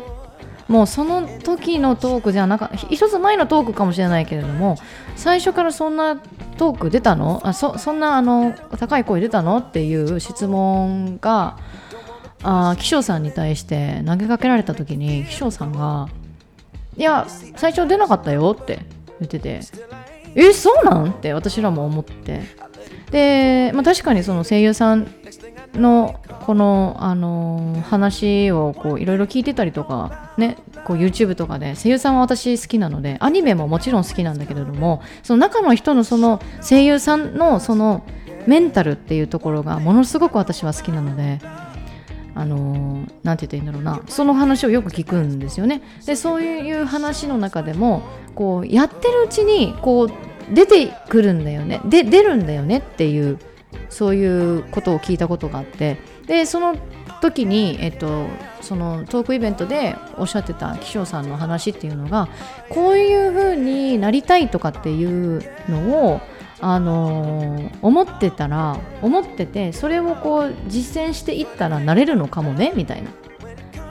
[0.68, 4.78] もうその時のトークじゃなか一つ前のトークかもしれないけれども
[5.16, 6.16] 最初からそんな
[6.56, 7.40] トーク出たの？
[7.44, 9.58] あそそんなあの高い声出たの？
[9.58, 11.58] っていう質問が
[12.42, 16.08] あ気象さんに対して投げかけられた時に気象さんが
[16.96, 18.80] いや最初出なかったよって
[19.20, 19.60] 言ってて。
[20.34, 21.10] えそうなん？
[21.10, 22.40] って私らも思って。
[23.10, 25.06] で、まあ、確かにその声優さん
[25.74, 38.04] のこの、あのー、話をいろいろ聞いてたりとかねこう YouTube とかで声優さんは私好きなのでアニメももちろん好きなんだけれどもその中の人のその声優さんのその
[38.46, 41.40] メンタルっていうところがものすごく私は好きなので
[42.34, 44.02] あのなんて言ったらいいんだろうな。
[44.08, 45.82] その話をよく聞くんですよね。
[46.06, 48.02] でそういう話の中でも
[48.34, 50.10] こうやってるうちにこう
[50.54, 51.80] 出てくるんだよね。
[51.84, 53.38] で出るんだよねっていう
[53.88, 55.98] そういうことを聞いたことがあって。
[56.26, 56.76] でその
[57.20, 58.26] 時に、えっと、
[58.60, 62.28] そのトークイベントでおっしゃってた気象さんの話っていうのが
[62.68, 66.20] こういう風になりたいとかっていうのを
[66.62, 73.10] あのー、思ってたら思っててそれをこう実践していったらなれるのかもねみたいな。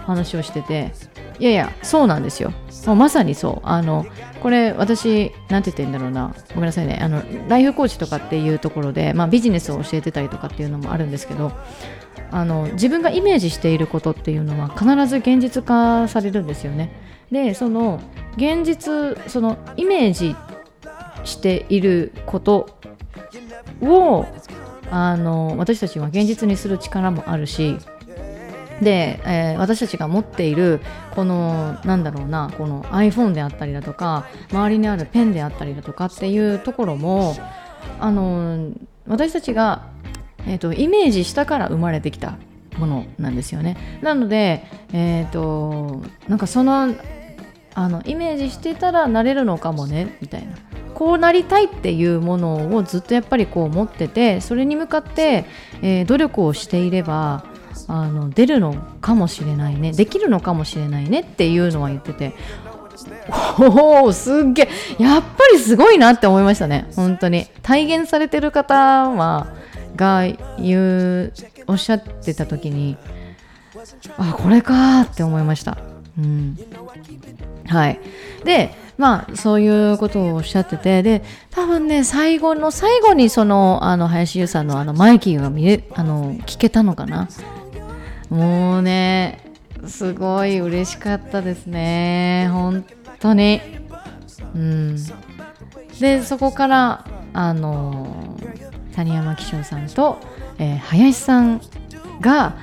[0.05, 0.91] 話をしてて。
[1.39, 2.53] いやいやそうなんですよ。
[2.85, 3.67] もうまさにそう。
[3.67, 4.05] あの
[4.41, 6.35] これ私なんて言ってんだろうな。
[6.49, 6.99] ごめんなさいね。
[7.01, 11.51] あのライフコーチとかっていうところで、まあ、ビジネスを教えてたりとかっていうのもあるんですけど
[12.31, 16.91] あの自分がイメージしていることっていうのは必ず現実化されるんですよね。
[17.31, 17.99] でその
[18.37, 20.35] 現実そのイメージ
[21.23, 22.69] していること
[23.81, 24.25] を
[24.89, 27.77] あの私たちは現実にする力もあるし
[28.81, 30.81] で、えー、私たちが持っている
[31.15, 37.35] このなんだろうなこの iPhone であったりだとか周りにあるペンであったりだとかっていうところも
[37.99, 38.73] あの
[39.07, 39.87] 私たちが、
[40.47, 42.37] えーと、イメージしたから生まれてきた
[42.77, 43.99] ものなんですよね。
[44.01, 46.95] なのでえ、ー、となんかその
[47.73, 50.55] あのイメージしてたらなれるのかもねみたいな。
[50.93, 55.45] こうなりたいっていうものをずっとやっぱりこう持っててそれに向かって、
[55.81, 57.43] えー、努力をしていれば
[57.87, 59.91] あの出るのかもしれないね。
[59.91, 62.33] できるのかもしれないねっていうのは言ってて。
[63.59, 64.63] おおすっげ
[64.99, 65.03] え。
[65.03, 66.89] やっぱりすごいなって思いましたね。
[66.95, 67.47] 本当に。
[67.61, 69.47] 体現されてる方は
[69.95, 70.23] が
[70.57, 71.33] 言う
[71.67, 72.97] おっしゃってた時に
[74.17, 75.77] あこれかって思いました。
[76.17, 76.57] うん。
[77.71, 77.99] はい。
[78.43, 87.29] でまあそういうことをおっしゃっててで多分ね最後の最後にそのあの林優さんのあのマイキーが見れあの聞けたのかな。
[88.29, 89.39] もうね
[89.87, 92.49] すごい嬉しかったですね。
[92.51, 92.85] 本
[93.19, 93.61] 当に。
[94.53, 94.97] うん。
[95.99, 98.37] でそこからあの
[98.95, 100.19] 谷山紀章さんと、
[100.59, 101.61] えー、林さん
[102.19, 102.57] が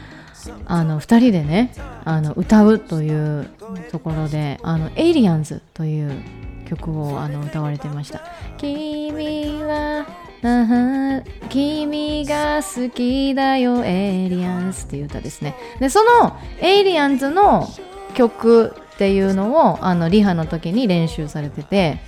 [0.66, 1.72] あの2人でね
[2.04, 3.48] あの歌うという
[3.90, 6.12] ところで「あのエイリアンズ」という
[6.68, 8.22] 曲をあの歌われてました
[8.58, 10.06] 「君は
[11.48, 15.54] 君が好きだよエイリアンズっていう歌ですね。
[15.80, 17.68] でそのエイリアンズの
[18.14, 22.00] 曲っていうのをあのリハの時に練習されてて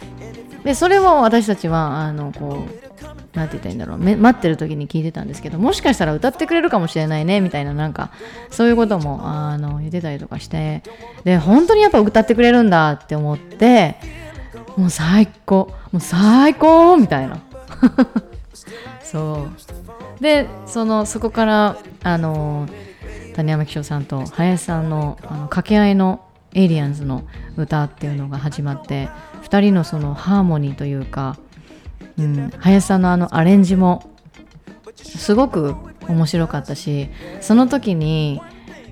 [0.65, 3.99] でそれを私たちはあのこうなんて言ったらいいんだろう。
[3.99, 8.11] 待ってる時に聞いてたんですけどもしかしたら歌ってくれるかもしれないねみたいななんか
[8.51, 10.83] そういうこともあの言ってたりとかして。
[11.25, 13.97] で本当にやっぱ歌ってくれるんだって思って
[14.77, 17.41] もう最高もう最高みたいな。
[19.05, 19.47] そ
[20.19, 20.23] う。
[20.23, 22.69] でそのそこからあの
[23.35, 26.21] 谷山紀章さんと林さんのあの掛け合いの
[26.55, 27.25] エイリアンズの
[27.57, 29.09] 歌っていうのが始まって
[29.43, 31.37] 2人のそのハーモニーというか、
[32.25, 34.11] うん、林さんのあのアレンジも
[34.95, 35.75] すごく
[36.09, 37.09] 面白かったし
[37.41, 38.41] その時に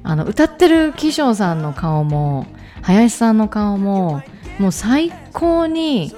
[0.03, 2.47] あの歌ってる紀章さんの顔も
[2.83, 4.23] 林さんの顔も
[4.59, 6.15] もう最高に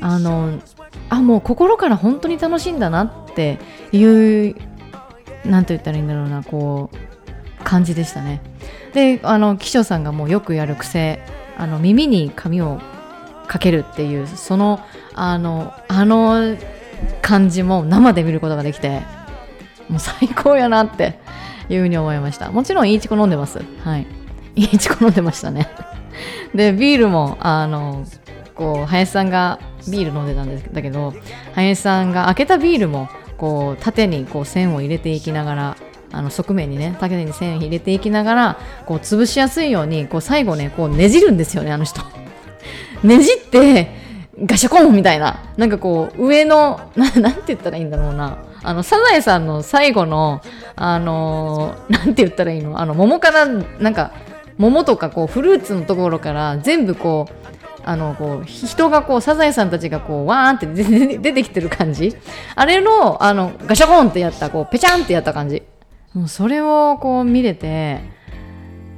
[0.00, 0.60] あの
[1.08, 3.58] あもう心から本当に楽しいんだなって
[3.92, 4.54] いう
[5.44, 8.40] 何て言ったらいいんだろうなこう感じでしたね。
[8.92, 11.20] であの記者さんがもうよくやる癖
[11.58, 12.80] あの耳に髪を
[13.46, 14.80] かけるっていうその
[15.16, 16.56] あのあの
[17.22, 19.02] 感じも生で見ることができて
[19.88, 21.18] もう最高やなって
[21.68, 22.50] いうふうに思いました。
[22.50, 23.60] もちろんいいチコ飲んでます。
[23.82, 24.06] はい。
[24.54, 25.68] いいチコ飲んでましたね。
[26.54, 28.04] でビールもあの
[28.54, 31.14] こう林さんがビール飲んでたんだけど
[31.54, 35.76] 林さんが開けたビールもこう縦にこう線を入れていきながら
[36.12, 42.00] あの側面にね縦に線を入れていきながらこう潰しやすいようにこう最後ねこうねじるんですよねあの人。
[43.02, 44.05] ねじって
[44.44, 45.42] ガシャコンみたいな。
[45.56, 48.38] なんかこう上のななんて言ったらいいんだろうな。
[48.62, 50.42] あのサザエさんの最後の
[50.74, 52.80] あのー、なんて言ったらいいの？
[52.80, 54.12] あの桃からなんか
[54.58, 60.66] 桃とかこうフルーツのところから全部こうあのこう人がこうサザエさんたちがこうわーんって
[61.18, 62.14] 出てきてる感じ。
[62.54, 65.62] あれのあのガシャコンってやったこうペチャンってやった感じ。
[66.12, 68.00] もうそれをこう見れて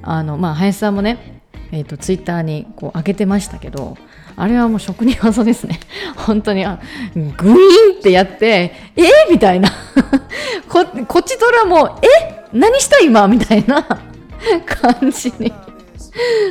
[0.03, 1.39] あのまあ林さんもね
[1.70, 3.99] えーと、ツイッターにこう上げてましたけど
[4.39, 5.80] あれはもう職人技ですね。
[6.16, 6.78] 本当にあ
[7.14, 9.03] グイーンってやってえ？
[9.03, 9.68] ー、みたいな。
[10.68, 12.45] ここっちとらもうえ？
[12.53, 13.26] 何した今？
[13.26, 13.82] みたいな。
[14.64, 15.53] 感じに。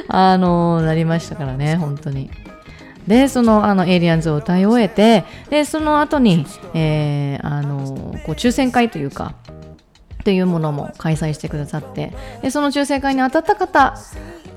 [0.09, 2.29] あのなりましたからね本当に。
[3.07, 9.33] でそのあのエイリアンズを歌い終えてでその後に、えー、あのこう抽選会というか
[10.27, 12.11] というものも開催してくださって
[12.41, 13.95] でその抽選会に当たった方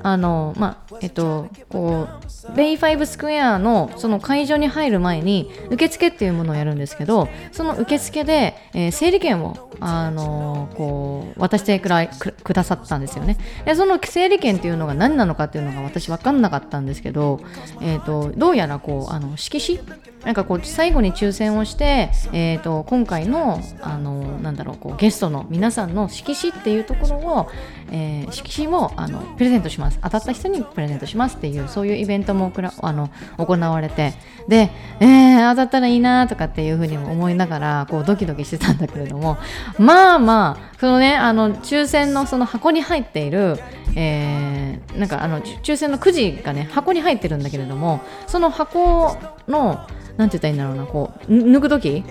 [0.02, 13.36] あのまあえっとこうベイファイブスクエアのその会場に入る前に受付っていうものをやるんですけどその受付で、えー、整理券をあのこう渡してくらくくださったんですよね。
[13.64, 17.40] でその整理券っていうのが何なのかっていうのが私分かんなかったんですけど、
[17.80, 20.10] えーと、どうやらこうあの色紙？
[20.24, 27.50] なんかこう最後に抽選をして、えーと、今回のあのなんだろうこうゲストの皆さんの色紙っていうところを、
[27.90, 29.98] えー、色紙をあのプレゼントします。
[30.02, 34.14] 当たった人にプレゼントしますっていうそういうイベントもくらあの行われて
[34.48, 39.38] で、えー、当たったらいいなとかっていうふうにも思いながらこうドキドキしてたんだけれども
[39.78, 43.58] まあまあそのねあの抽選のその箱に入っている
[43.96, 49.16] えー、なんかあの抽選のくじがね箱に入ってるんだけれどもその箱
[49.48, 49.86] の
[50.16, 52.04] なんて言ったらいいんだろうなこう抜く時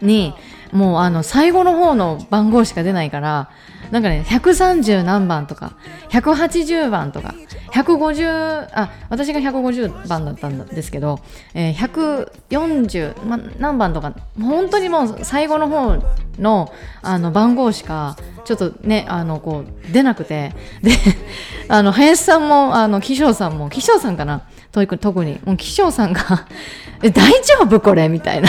[0.00, 0.34] に
[0.72, 3.50] もうあの最後の方の番号しか出ないから
[3.90, 5.76] なんかね130何番とか
[6.08, 7.34] 180番とか
[7.72, 11.20] 150あ私が150番だったんですけど、
[11.54, 16.02] えー、140、ま、何番とか本当にもう最後の方
[16.38, 20.92] のあの番号しかちょっとねあのこう出なくてで
[21.68, 24.42] あの林さんもあの気象さんも気象さんかな？
[24.72, 25.38] 特に。
[25.44, 26.46] もう気象さんが
[27.02, 28.08] え大丈夫これ？
[28.08, 28.48] みたいな。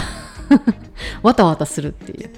[1.22, 2.30] わたわたするっていう。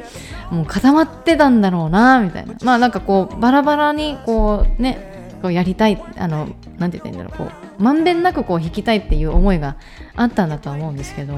[0.51, 2.53] もう固まってたんだろうなみたいな。
[2.63, 6.47] まあなんかこうバラバラにこうねこうやりたいあの
[6.77, 7.37] なんて言ったらいいんだろう。
[7.37, 7.43] こ
[7.79, 9.75] うまんべんなくこう弾きたいっていう思いが
[10.15, 11.37] あったんだとは思うんですけど、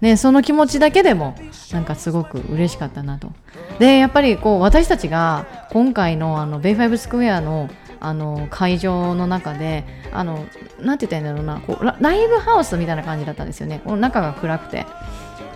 [0.00, 1.34] ね、その気持ちだけでも
[1.72, 3.32] なんかすごく嬉しかったなと。
[3.78, 7.68] でやっぱりこう私たちが今回のあのベイファイブスクエアの
[8.04, 10.44] あの会場の中であの
[10.80, 11.60] なんて言ったらいいんだろうな。
[11.60, 13.80] こうライブハウスみたいな感じだったんですよね。
[13.84, 14.86] この中が暗くて。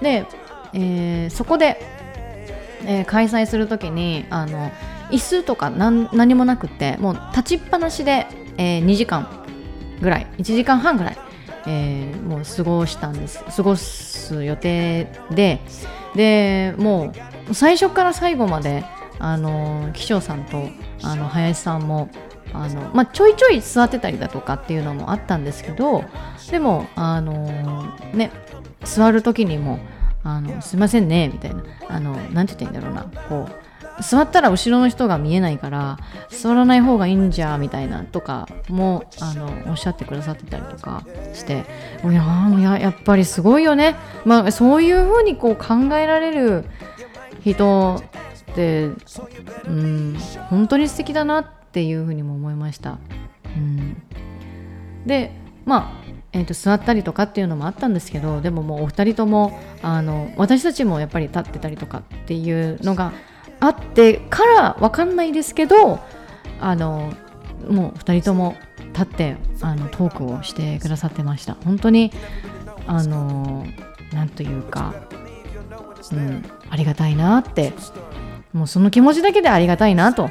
[0.00, 0.26] で、
[0.72, 1.80] えー、そこで、
[2.84, 4.70] えー、開催するときにあの
[5.10, 8.26] 椅子とか何何もなくてもう立ちっぱなしで、
[8.58, 9.28] えー、2時間
[10.00, 11.18] ぐらい1時間半ぐらい、
[11.66, 13.44] えー、もう過ごしたんです。
[13.44, 15.60] 過ごす予定で
[16.14, 17.12] でも
[17.50, 18.84] う最初から最後まで
[19.18, 20.68] あの気象さんと
[21.02, 22.08] あの林さんも
[22.52, 26.04] あの、まあ、ちょいちょい座ってたりだとかっていうのもあったんですけど
[26.50, 28.30] でもあのね
[28.84, 29.78] 座る時にも
[30.26, 31.62] あのすいませんねみたいな。
[31.88, 33.04] あのなんて言っていいんだろうな。
[33.28, 35.98] こう座ったら後ろの人が見えないから
[36.28, 41.02] 座らない方がいいんじゃみたいなとかもあのおっしゃってくださってたりとか
[41.32, 41.64] して
[42.04, 43.96] いややっぱりすごいよね、
[44.26, 46.66] まあ、そういうふうにこう考えられる
[47.42, 48.02] 人
[48.50, 48.90] って
[49.66, 50.18] うん
[50.50, 52.98] 本当に素敵だなっていうふうにも思いました。
[53.56, 54.02] うん、
[55.06, 55.32] で
[55.64, 56.05] まあ
[56.36, 63.12] えーと、座ったりとかっていうのもあったんですけどでももうお二人ともあの私たちもやっぱり立ってたりとかっていうのが
[63.58, 65.98] あってから分かんないですけど
[66.60, 67.10] あの
[67.66, 68.54] もう二人とも
[68.92, 72.12] 立ってあのトークをしてくださってました本当に
[72.86, 73.66] あの
[74.12, 74.94] なんというか、
[76.12, 77.72] うん、ありがたいなって
[78.52, 80.30] もうその気持ちだけでありがたいなと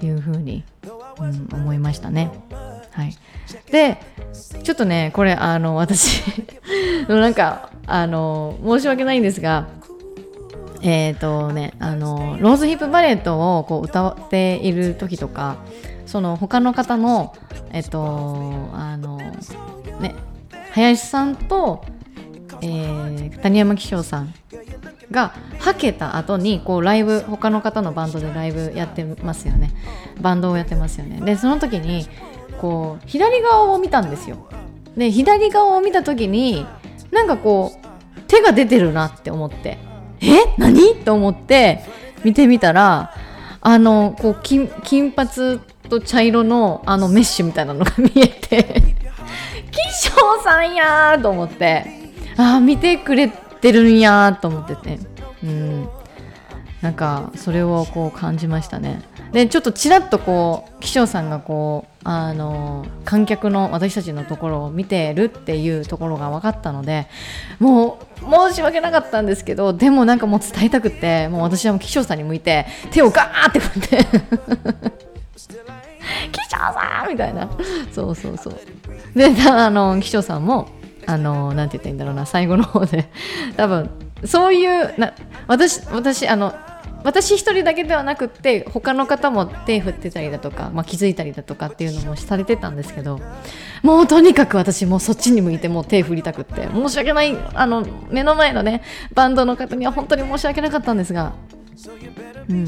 [0.00, 0.62] いうふうに、
[1.18, 2.30] うん、思いましたね。
[2.92, 3.16] はい、
[3.70, 3.98] で
[4.62, 6.22] ちょっとねこれあの私
[7.08, 9.68] なんかあの申し訳ないんですが
[10.82, 15.56] えっ、ー、とねあのローズヒップバレットをこう歌っている時とか
[16.06, 17.34] その他の方の
[17.72, 19.18] えっ、ー、とあの
[20.00, 20.14] ね
[20.72, 21.84] 林さんと、
[22.60, 24.34] えー、谷山紀章さん
[25.10, 29.70] がはけた後にこうライブ他の方のバンドでライブやってますよね。
[30.20, 31.20] バンドをやってますよね。
[31.20, 32.08] でその時に
[32.62, 34.48] こう左側を見たんですよ。
[34.96, 36.64] で左側を見た時に
[37.10, 39.78] なんかこう手が出てるなって思って。
[40.20, 40.54] え？
[40.56, 40.94] 何？
[41.04, 41.80] と思って
[42.22, 43.12] 見てみたら
[43.60, 48.80] あのこう金金髪と茶色のあのメッシュみたいなのが見えて。
[49.72, 51.84] 気象さんやと思って。
[52.36, 55.00] ああ見てくれてるんやーと思ってて。
[55.42, 55.88] うん。
[56.80, 59.02] なんかそれをこう感じましたね。
[59.32, 67.06] でちょっとちらっとこう気象さんがこうあの観客の私たちのところを見てるっていうところが分かったので
[67.60, 74.06] もう申し訳なかったんですけどでもなんかもう伝えたくてもう私はもう気象さんに向いて手をガーって振って
[76.32, 77.48] 「気象さんみたいな。
[77.92, 78.54] そうそうそう。
[79.14, 80.68] であの機長さんも
[81.06, 83.08] あのなんて言ったらいいんだろうな最後の方で。
[83.56, 83.90] 多分
[84.24, 85.12] そういうな
[85.48, 86.54] 私私あの
[87.04, 93.20] 私一人だけではなくって他の方も手振ってたりだとか、まあ、気づいたりだとかっていうのもされてたんですけど
[93.82, 98.82] もうとにかく私もうそっちに向いてもう手振りたくって申し訳ないあの目の前のね
[99.14, 101.34] バンドの方には本当に申し訳なかったんですが、
[102.48, 102.66] うん、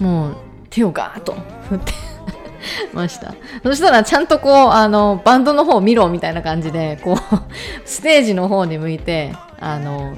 [0.00, 0.36] もう
[0.70, 1.34] 手をガーッと
[1.68, 1.92] 振って
[2.92, 3.34] ました。
[3.62, 7.16] そしたらちゃんとこうあのバンドの方を見ろみたいな感じでこう
[7.84, 10.14] ステージの方に向いてあの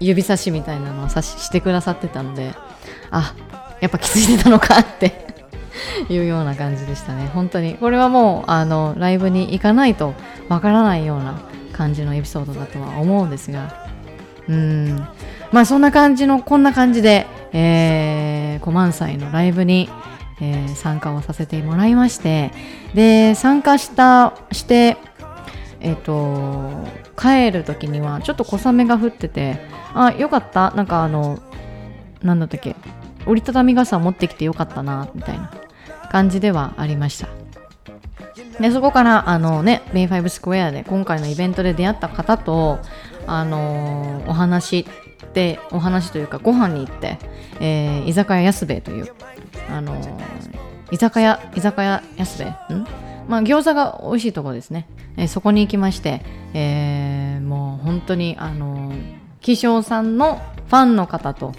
[0.00, 2.54] 指差しみたいなのをさしてくださってたので
[3.10, 3.34] あ
[3.80, 5.28] やっぱ気づいてたのかって
[6.08, 7.30] いうような感じでしたね。
[7.34, 7.74] 本当に。
[7.74, 10.14] これはもうあのライブに行かないと
[10.48, 11.40] わからないような
[11.72, 13.86] 感じのエピソードだとは思うんですが。
[14.48, 15.06] うん。
[15.52, 19.88] まあそんな感じのこんな感じで、えー、コマン祭のライブに、
[20.40, 22.50] えー、参加をさせてもらいまして。
[22.94, 24.96] で参加したして
[25.80, 26.88] えっ、ー、と
[27.18, 29.58] 帰る時にはちょっと小雨が降ってて
[29.94, 30.70] あよかった。
[30.72, 31.40] なんかあの
[32.22, 32.76] なんだったっけ。
[33.26, 35.52] 折りたたみ傘持ってきてよかったなみたいな
[36.10, 37.28] 感じではありました。
[38.60, 42.78] でそこからあのねベイファイブスクエアで今回のイベントで出会った方と
[43.26, 44.86] あのお話
[45.34, 47.18] でお話というかご飯に行って、
[47.60, 49.12] えー、居酒屋安兵衛という
[49.70, 49.96] あの
[50.90, 52.74] 居酒屋居酒屋安兵衛？
[52.74, 52.86] ん？
[53.28, 56.24] まあ餃子が美味しいところですね、えー、そこに行きまして、
[56.54, 58.92] えー、もう本当にあの
[59.40, 61.52] 気象さんのファンの方と,、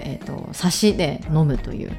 [0.00, 1.92] えーと、差しで飲むという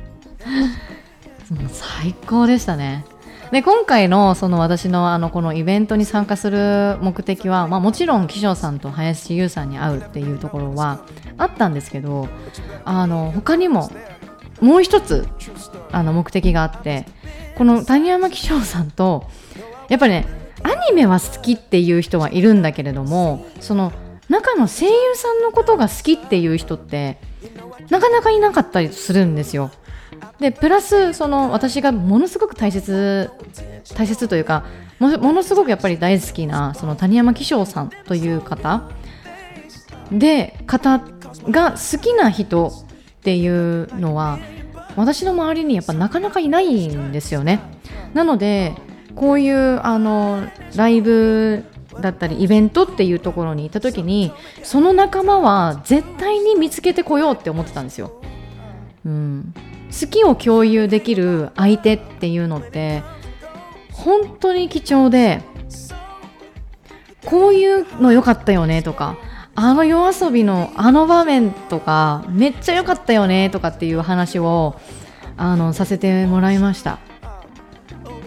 [1.69, 3.05] 最高でしたね。
[3.51, 10.99] で今回のその私のあのこのイベントに参加する目的は、まあ、もちろん気象さんと林優さんに会うっていうところは
[11.37, 12.27] あったんですけど
[12.83, 13.89] あの他にも
[14.59, 15.27] もう一つ
[15.93, 17.05] あの目的があって
[17.57, 19.25] この谷山気象さんと
[19.89, 20.27] やっぱりね
[20.61, 23.91] アニメは好きっていう人はいるんだけれどもその
[24.29, 27.17] 中の声優さんのことが好きっていう人って
[27.89, 29.71] なかなかいなかったりするんですよ。
[30.39, 33.31] でプラスその私がものすごく大切
[33.95, 34.65] 大切というか
[34.99, 38.83] ものすごくやっぱり大好きなその谷山紀章さんという方
[40.11, 41.01] で方
[41.49, 44.37] が好きな人っていうのは
[44.97, 47.61] 私の周りにやっぱなかなかいないんですよね。
[48.13, 48.73] なので
[49.15, 50.43] こういうあの
[50.75, 51.63] ライブ
[52.01, 54.31] だったりイベントっていうところに行った時に
[54.63, 58.21] その仲間は絶対に見つけてこようって思ってたんですよ。
[59.05, 59.53] うん、
[59.87, 63.03] 好きを共有できる相手っていうのって
[63.93, 65.41] 本当に貴重で
[67.25, 69.17] こういうの良かったよねとか
[69.59, 74.79] あの夜遊びのあの場面とかめっちゃ良かったよねとかっていう話を
[75.35, 76.99] あのさせてもらいました。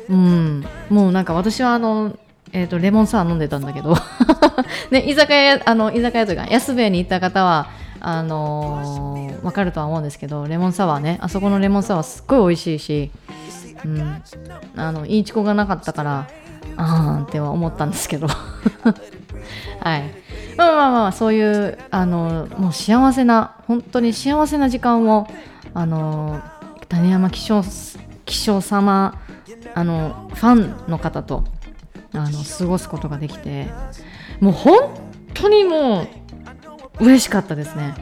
[0.08, 2.16] うん、もうなんか私はあの
[2.52, 3.94] えーと、レモンサワー飲んでたんだけど。
[4.90, 7.68] ね、居酒屋あの居酒屋というか安部屋に行った方は
[8.00, 11.18] あのー、分かるとは思うんですけどレモンサワーね。
[11.22, 13.10] あそこのレモンサワーすっごい美味しいし、
[13.84, 14.22] うん、
[14.74, 16.26] あのいいチコがなかったから
[16.76, 18.26] あーっては思ったんですけど。
[19.78, 20.19] はい。
[20.60, 25.26] まあまあまあそういうあのもう幸せな本当に幸せな時間を
[25.72, 26.42] あの
[26.88, 27.62] 種山気象
[28.26, 29.18] 気象様
[29.74, 31.44] あのファンの方と
[32.12, 33.68] あの過ごすことができて
[34.40, 34.94] もう本
[35.32, 36.02] 当にも
[37.00, 37.94] う嬉しかったですね。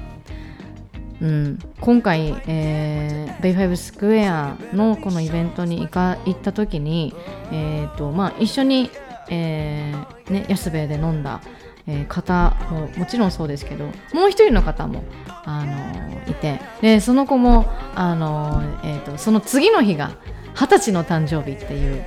[1.20, 7.12] うん、今回、えー、ベイファイブスクエアのこのイベントに行か行った時に、
[7.52, 8.90] えーとまあ、一緒に、
[9.28, 11.40] えーね、安兵衛で飲んだ、
[11.89, 20.12] え、方ももちろんそうですけどもう一人の方も、あの、いてでその子も、あの、えーとその次の日が
[20.55, 22.05] 二十歳の誕生日っていう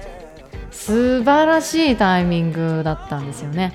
[0.72, 3.74] 素晴らしいタイミングだったんですよね。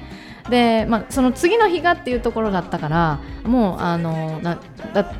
[0.48, 4.58] で、まあ、その次の日がっていうところだったからもうあのだ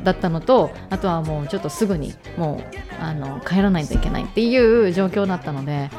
[0.05, 5.91] だったのとあとはもうちょっとすぐにもうあの帰らないといけないっていう状況だったので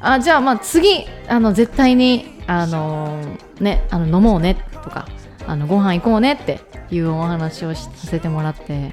[0.00, 5.06] あじゃあまあ次あの絶対にあの、ね、あの飲もうねとか
[5.46, 8.92] あのご飯行こうねっていうお話をさせてもらって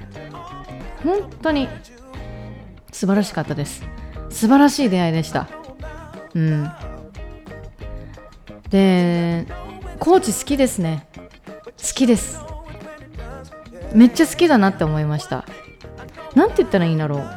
[1.02, 1.68] 本当に
[2.92, 3.84] 素晴らしかったです
[4.30, 5.48] 素晴らしい出会いでした
[6.34, 6.70] うん。
[8.70, 9.46] で、
[9.98, 11.06] コーチ好きですね。
[11.14, 12.40] 好きです。
[13.94, 15.44] めっちゃ好きだなって思いました。
[16.34, 17.28] なんて言ったらいいんだろう。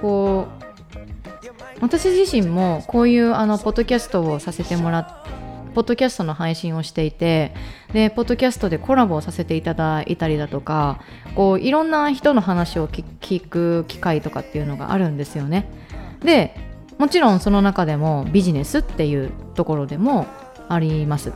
[0.00, 0.59] こう、
[1.80, 5.30] 私自身もこういうあのポッドキャストをさせてもらって、
[5.74, 7.54] ポッドキャストの配信をしていて
[7.92, 11.00] でポッドキャストでコラボをさせていただいたりだとか
[11.34, 15.70] こういろんな人の話を聞く機会とかっていうのがあるんですよね。
[16.22, 16.54] で
[16.98, 20.26] もちろんその中でもビジネスっていうところでも
[20.68, 21.32] あります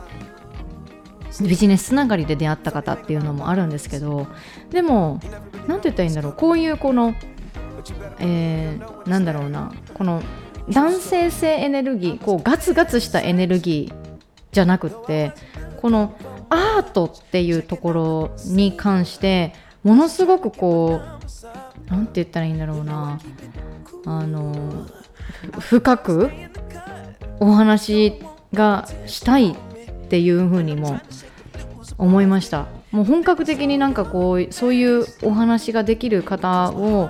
[1.41, 4.27] ビジネスつながりで出会った方っていうのもあるんですけど
[4.69, 5.19] でも
[5.67, 7.15] 何て言ったらいいんだろうこういうこの、
[8.19, 9.73] えー、なんだろうな。
[9.93, 10.21] この
[10.69, 13.95] 男性性エネルギーこうガツガツしたエネルギー
[14.51, 15.33] じゃなくって
[15.81, 16.15] この
[16.49, 23.19] アートっていうところに関してものすごくこう何て言ったらいいんだろうな。
[24.07, 24.85] あの
[25.59, 26.31] 深く
[27.39, 28.19] お話
[28.53, 29.55] がしたいっ
[30.07, 30.99] ていうふうにも
[31.97, 32.67] 思いました。
[32.91, 37.09] もう本格的になんかこうそういうお話ができる方を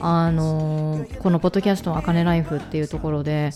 [0.00, 3.50] あのこのポッドキャスト「あかねライフ」っていうところで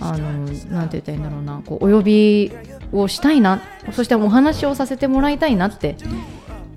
[0.00, 2.52] あのなんて言ったらいいんだろうなこうお呼び
[2.92, 3.60] をしたいな
[3.92, 5.96] そしてお話をさせてもらいたいなって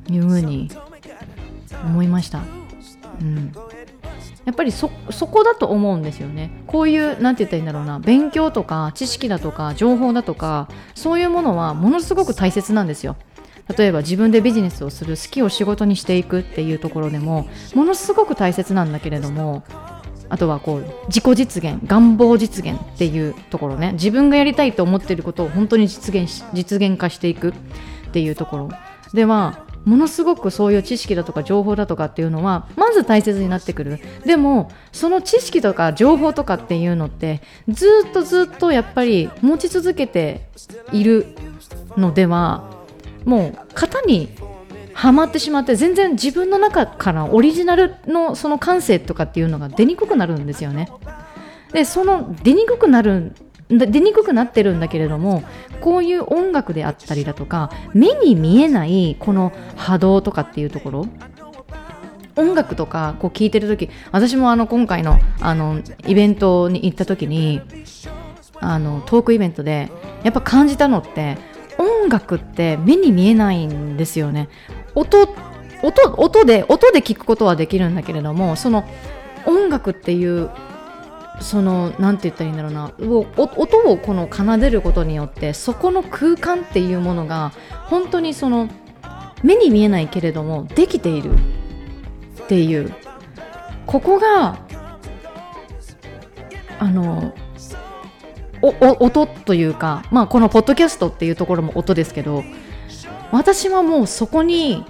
[0.10, 0.70] いうふうに
[1.86, 2.42] 思いました。
[3.22, 3.52] うん
[4.44, 6.50] やっぱりそこだと思うんですよね。
[6.66, 13.18] こういうなんて言ったらいいんだろうな勉強とか知識だとか情報だとかそういうものはものすごく大切なんですよ。
[13.78, 19.64] 例えば自分でビジネスをする好きを仕事にしていくっていうところでもものすごく大切なんだけれども
[20.32, 23.92] あとはこう自己実現願望実現っていうところね。
[23.94, 27.54] 自分がやりたいと思っていることを本当に実現し実現化していくっ
[28.14, 28.70] ていうところ。
[29.14, 34.00] ではものすごくそういう知識だとか情報だとかっていうのはまず大切になってくる。
[34.26, 40.48] でもその知識とか情報とかっていうのってずっとずっとやっぱり持ち続けて
[40.94, 41.26] いる
[41.98, 42.81] のでは
[43.26, 44.30] もう型に
[44.94, 50.90] はまってしまって全然自分の中からオリジナルのその感性とかっていうのが出にくくなるんですよね。
[51.72, 53.34] でその出にくくなる
[53.70, 55.44] 出にくくなってるんだけれども
[55.80, 61.08] こういう音楽であったりだとか目に見えないこの波動とかっていうところ
[62.36, 67.62] 音楽とかこう聴いてる時私もあの今回のあのイベントに行った時に
[68.60, 69.90] あのトークイベントで
[70.24, 71.38] やっぱ感じたのって
[72.02, 74.50] 音楽って目に見えないんですよね。
[74.96, 75.22] 音
[75.84, 78.86] 音音で音で聞くことはできるんだけれどもその
[79.46, 80.52] 音楽っていう
[81.40, 82.92] その何て言ったらいいんだろうな。
[83.00, 87.52] 音をこの奏でることによってそこの空間っていうものが
[87.86, 88.70] 本当にその
[89.44, 91.38] 目に見えないけれどもできているっ
[92.48, 92.94] ていう。
[93.88, 94.60] ここが
[96.80, 97.34] あの
[98.62, 102.44] 音というか、まあ、このポッドキャストっていうところも音ですけど
[103.32, 104.86] 私はもうそこに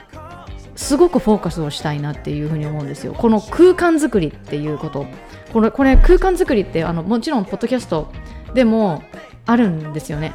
[0.75, 3.13] すごくフォーカスをしたいなっていうふうに思うんですよ。
[3.13, 5.05] この空間作りっていうこと。
[5.53, 8.11] これこれ空間作りってあのもちろんポッドキャスト
[8.53, 9.03] でも
[9.45, 10.33] あるんですよね。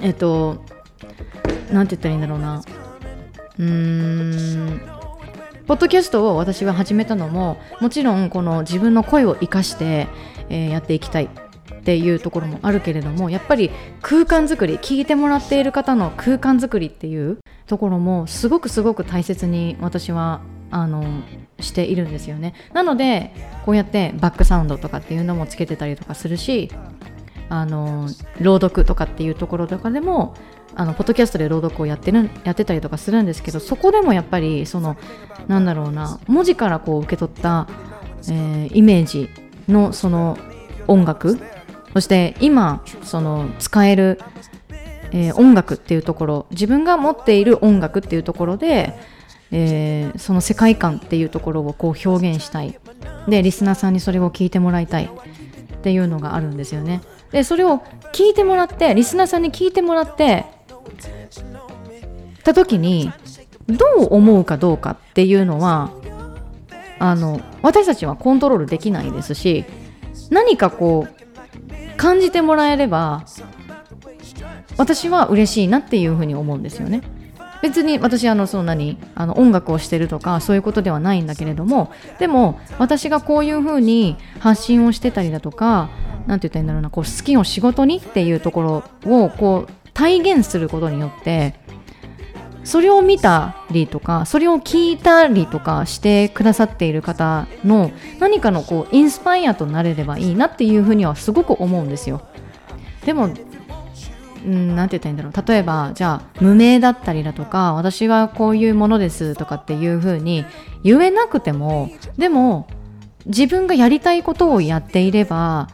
[0.00, 0.64] えっと
[1.72, 2.62] なんて言ったらいいんだろうな。
[3.58, 4.80] うーん。
[5.66, 10.06] ポッドキャストを私が始めたのももちろんこの自分の声を生かして、
[10.48, 11.28] えー、やっていきたい。
[11.82, 13.70] っていうところもあるけれどもやっぱり
[14.02, 21.04] 空間作り聞いてもらっている方の空間作りっていうところもすごくすごく大切に私はあの
[21.58, 22.54] しているんですよね。
[22.72, 23.32] なので
[23.66, 26.70] こうやってバックサウンドとかっていうのもつけてたりとかするし
[27.48, 28.08] あの
[28.40, 30.34] 朗読とかっていうところとかでも
[30.76, 34.96] あのポッドキャストで朗読をやってるやってたりとかするんですけどそこでもやっぱりその
[35.48, 37.66] なんだろうな文字からこう受け取った、
[38.30, 39.28] えー、イメージ
[39.68, 40.38] のその
[40.86, 41.38] 音楽
[41.92, 44.20] そして今その使える、
[45.12, 48.98] えー、音楽っていうところ自分が持っている音楽っていうところで、
[49.50, 52.78] えー、その世界観っていうところをこう表現したい。
[53.28, 55.10] でリスナーさんにそれを聞いてもらいたい。
[55.82, 57.02] っていうのがあるんですよね。
[57.32, 57.78] でそれを
[58.12, 60.44] 聞いてもらってリスナーさんに聞いてもらって
[62.44, 63.10] た時に
[63.66, 65.90] どう思うかどうかっていうのは
[67.00, 69.64] あの私たちはコントロールできないですし
[70.30, 71.21] 何かこう
[72.02, 73.24] 感じてもらえれば
[74.76, 77.00] 私は嬉しいなっていうふうに思うんですよね。
[77.62, 85.88] 別に私あのその何あの音楽をしてるとかそういうことではないんだけれどもでも私がこういうふうに発信をしてたりだとか
[86.26, 91.54] 何て言ったらいいんだろうなこう好きを仕事にっていうところをこう体現することによって
[92.64, 97.90] それを見たりとかそれを聞いたりとかしてくださっている方の
[98.20, 102.22] 何かのこうインスパイアとなれればいいなっていうふうにはすごく思うんですよ。
[103.04, 103.28] でも
[104.46, 105.48] んなんて言ったらいいんだろう。
[105.48, 110.44] 例えばじゃあ無名だったりだとか私はこういうものですとかっていうふうに
[110.84, 112.68] 言えなくてもでも
[113.26, 115.68] 自分がやりたいことをやっていれば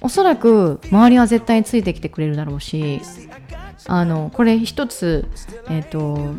[0.00, 3.00] おそらく周りは絶対ついてきてくれるだろうし
[3.86, 5.26] あのこれ一つ
[5.68, 6.34] えっ、ー、と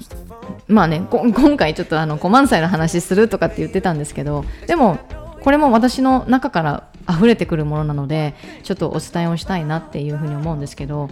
[0.67, 4.97] まあね今回ちょっとあの5万歳の話するとかって言ってたんですけどでも
[5.41, 8.33] これも私の中から溢れてくるものなので
[8.63, 11.09] ちょっとお伝えをしたいなっていうふうに思うんですけど、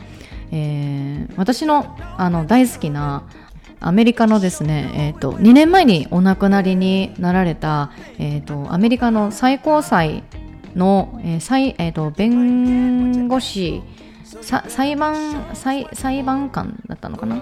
[0.52, 3.24] えー、私のあの大好きな
[3.82, 10.24] アメリカのですね、えーと、2年前にお亡くなりになられた、えーと、アメリカの最高裁
[10.76, 13.82] の、えーえーと、弁護士
[14.42, 17.42] 裁判裁判官だったのかな、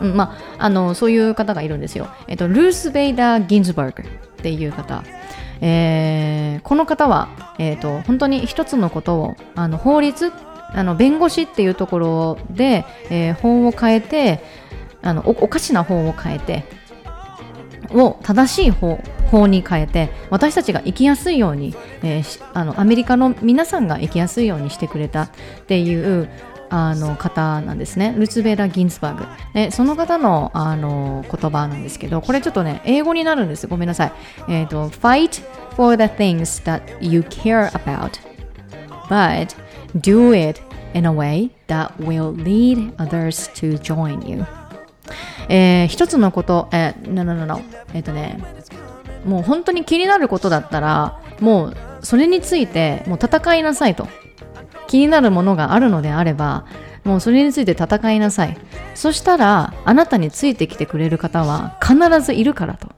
[0.00, 5.02] うんまあ、あのそういう方がいるんですよ、えー、とルース・ベイダー・ギンズバーグっていう方。
[5.60, 7.28] えー、この方は、
[7.58, 10.32] えーと、本当に一つのことをあの法律
[10.70, 14.40] あの弁護士っていうところで、えー、法を変えて
[15.02, 16.64] あのおかしな法を変えて
[17.90, 25.30] を正しい法法に変えて私たちが生きやすいように、えー、あのアメリカの皆さんが生きやすいようにしてくれたっ
[25.66, 26.28] ていう
[26.70, 28.14] あの方なんですね。
[28.16, 29.24] ルツベラ・ギンスバーグ。
[29.54, 33.66] で、その方のあの言葉なんですけど、これちょっとね、英語になるんです。
[33.66, 34.12] ごめんなさい。
[34.48, 35.42] えっ、ー、と、fight
[35.74, 38.12] for the things that you care about,
[39.08, 39.56] but
[39.96, 40.60] do it
[40.94, 44.44] in a way that will lead others to join you.
[45.48, 47.60] えー、一つのこと、えー、no, no, no, no.
[47.94, 48.38] えっ、ー、とね、
[49.24, 54.06] もう本当に気になることだったら、もうそれについてもう戦いなさいと。
[54.88, 56.64] 気になるものがあるのであれば
[57.04, 58.58] もうそれについて戦いなさい
[58.94, 62.88] そしたらあなたについてきてくれる方は必ずいるからと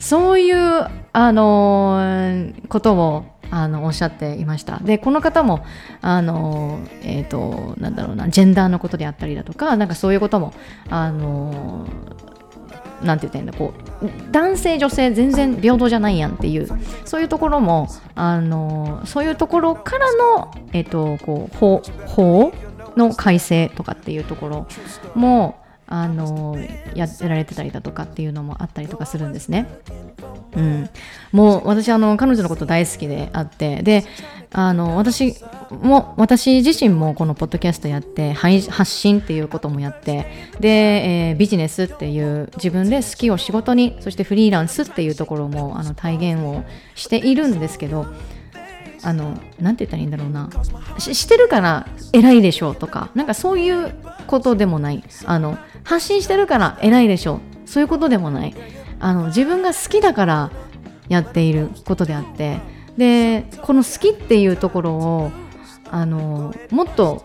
[0.00, 4.78] そういうあのー、ことをあのおっしゃっていました。
[4.78, 5.62] でこの方も
[6.00, 10.54] あのえっ、ー、となんだろうなジェンダーのことであったりだとかなんかそういうことも
[10.88, 11.86] あの
[13.02, 16.66] なんて言ったらいいんだこう男性女性全然平等じゃないやんっていう
[17.04, 22.54] そういうところもあのそういうところからの、えっと、こう法法
[22.96, 24.66] の改正とかっていうところ
[25.14, 26.56] もあの
[26.94, 29.66] やられてたりだとかっていうのもあったりとかするんですね。
[30.56, 30.90] うん、
[31.32, 33.82] もう私あの彼女のこと大好きであって。
[33.82, 34.04] で
[34.54, 35.34] あの私
[35.70, 40.26] も私自身もこのポッドキャストやって発信っていうこともやって。
[40.60, 46.64] で、えー、ビジネスっていう自分で好きを仕事にそしてフリーランスっていうところもあの体現を
[46.94, 48.06] しているんですけど
[49.02, 50.48] あのなんて言ったらいいんだろうな。
[50.98, 53.94] ししてるから偉いでしょうとかなんかそういう
[54.26, 55.02] ことでもない。
[55.26, 57.68] あの発信してるから偉いでしょう。
[57.68, 58.54] そういうことでもない。
[59.00, 60.50] あの自分が好きだから
[61.08, 62.58] やっていることであって。
[62.96, 65.32] でこの好きっていうところを
[65.90, 67.24] あのもっと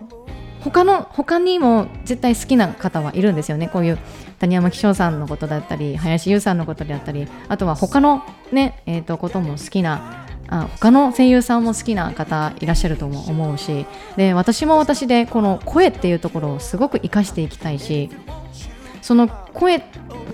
[0.61, 3.69] 他の他にも絶対好きな方はいるんですよね。
[3.69, 3.97] こういう
[4.39, 13.85] 谷山紀章さんのことだったり林優さんのことであったりあとは他のねえーと、ことも好きなあ他の声優さんも好きな方いらっしゃるとも思うし
[14.15, 18.09] で私も私でこの声っていうところをすごく生かしていきたいし
[19.01, 19.79] その声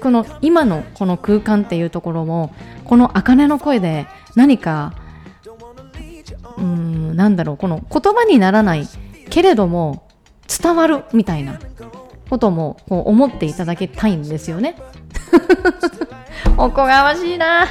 [0.01, 2.53] この今のこの空間っていうところも
[2.85, 4.93] この茜の声で何か
[6.57, 8.87] うんなんだろうこの言葉にならない
[9.29, 10.07] けれども
[10.47, 11.59] 伝わるみたいな
[12.29, 14.75] こともこう思っていただきたいんですよね。
[16.57, 17.65] おこがましいな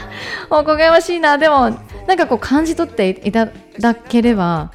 [0.50, 1.70] おこがましいなでも
[2.06, 3.48] なんかこう感じ取っていた
[3.78, 4.72] だければ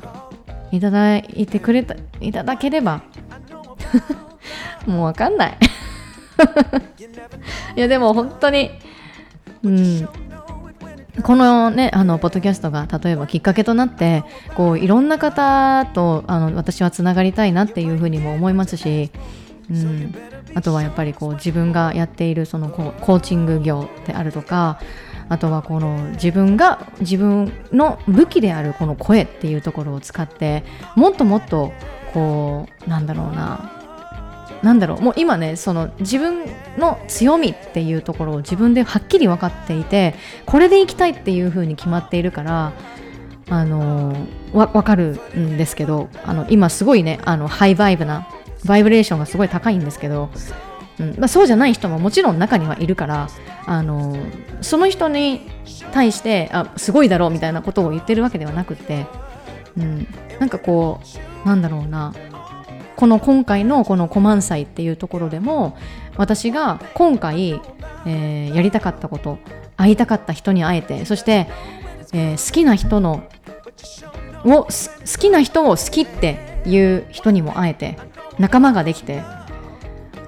[0.72, 3.02] いただいてくれたいただければ。
[4.86, 5.58] もうわかんない。
[7.76, 8.72] いやでも本当に
[9.64, 10.10] うん。
[11.24, 14.24] このねあのポッドキャストが例えばきっかけとなって
[14.56, 19.10] こういろんな方とあの私はつながりたいなっていうふうにも思いますし、
[19.72, 20.14] うん、
[20.54, 24.80] あとはやっぱりこう自分がやっているそのコーチング業であるとか
[25.30, 30.64] あとはこの自分が自分の武器であるこの声っていうところを使って
[30.96, 31.74] もっともっと
[32.14, 33.74] こうなんだろうな
[34.64, 36.46] なんだろうもう今ねその自分
[36.78, 40.16] の強みっていうところを自分ではっきり分かっていて
[40.46, 42.74] これでいきたいっていうふうに決まっているから
[43.50, 44.16] あの
[44.54, 48.28] わ分かるんですけどあの今すごいねあのハイバイブな
[48.66, 50.30] バイブレーションがすごい高いんですけど、
[51.00, 53.30] うんまあ、そうじゃない人ももちろん中にはいるから
[53.68, 54.16] あの
[54.62, 55.42] その人に
[55.92, 59.06] 対してあすごいだろうみたいなことを言ってるわけではなくて、
[59.78, 60.08] うん、
[60.40, 61.02] なんかこ
[61.44, 62.14] うなんだろうな。
[62.96, 65.78] この今回のこのコマン祭っていうところでも
[66.16, 67.62] 私が今回、
[68.08, 69.38] えー、やりたかったこと
[69.76, 71.48] 会いたかった人に会えてそして、
[72.12, 73.30] えー、好きな人の
[74.46, 74.68] を好
[75.20, 78.00] きな人を好きっていう人にも会えて
[78.40, 79.22] 仲間ができて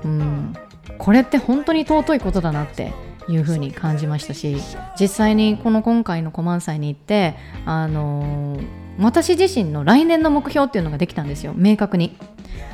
[0.04, 0.54] うん。
[1.00, 2.94] これって本当に尊いことだなって
[3.30, 4.58] いうふうに感じましたし
[5.00, 8.60] 実際にこの今回のコマン祭に行ってあの、
[9.00, 12.18] 私自身の来年の目標っていうのができたんですよ明確に。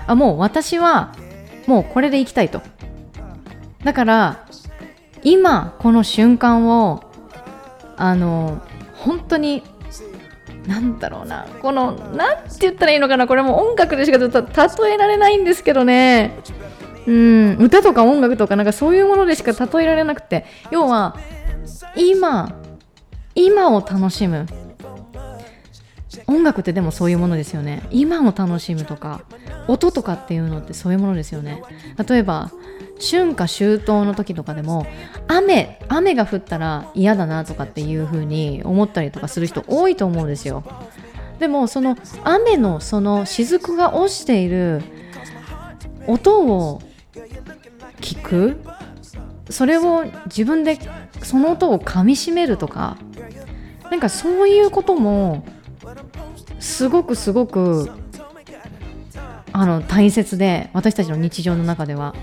[0.07, 1.13] あもう私は
[1.67, 2.61] もうこれでいきたいと。
[3.83, 4.47] だから
[5.23, 7.03] 今この瞬間を
[7.97, 8.61] あの
[8.93, 9.63] 本当に
[10.67, 16.39] なんだろうなこのなんて言ったらいいのかなこれも音楽でしか例えられないんですけどね。
[17.05, 17.57] うん。
[17.59, 20.45] 歌とか音楽とかなんかそういうものでしか例えられなくて。
[20.71, 21.17] 要は
[21.95, 22.55] 今
[23.35, 24.45] 今を楽しむ。
[26.27, 27.83] 音楽ってでもそういうものですよね。
[27.91, 29.21] 今を楽しむとか
[29.67, 31.61] 音とかっていうのってそういうものですよね。
[32.07, 32.51] 例えば
[32.99, 34.87] 春夏秋冬の時とかでも
[35.27, 40.63] 雨雨が降ったら嫌だなとかっていう風に思ったりとかする人多いと思うんですよ。
[41.39, 44.81] でもその雨のその雫が落ちている
[46.07, 46.81] 音を
[48.01, 48.59] 聞く？
[49.49, 50.79] それを自分で
[51.21, 52.97] その音をかみしめるとか？
[53.91, 55.45] なんかそういうことも
[56.59, 57.91] すごくすごく
[59.51, 62.15] あの大切で私たちの日常の中では。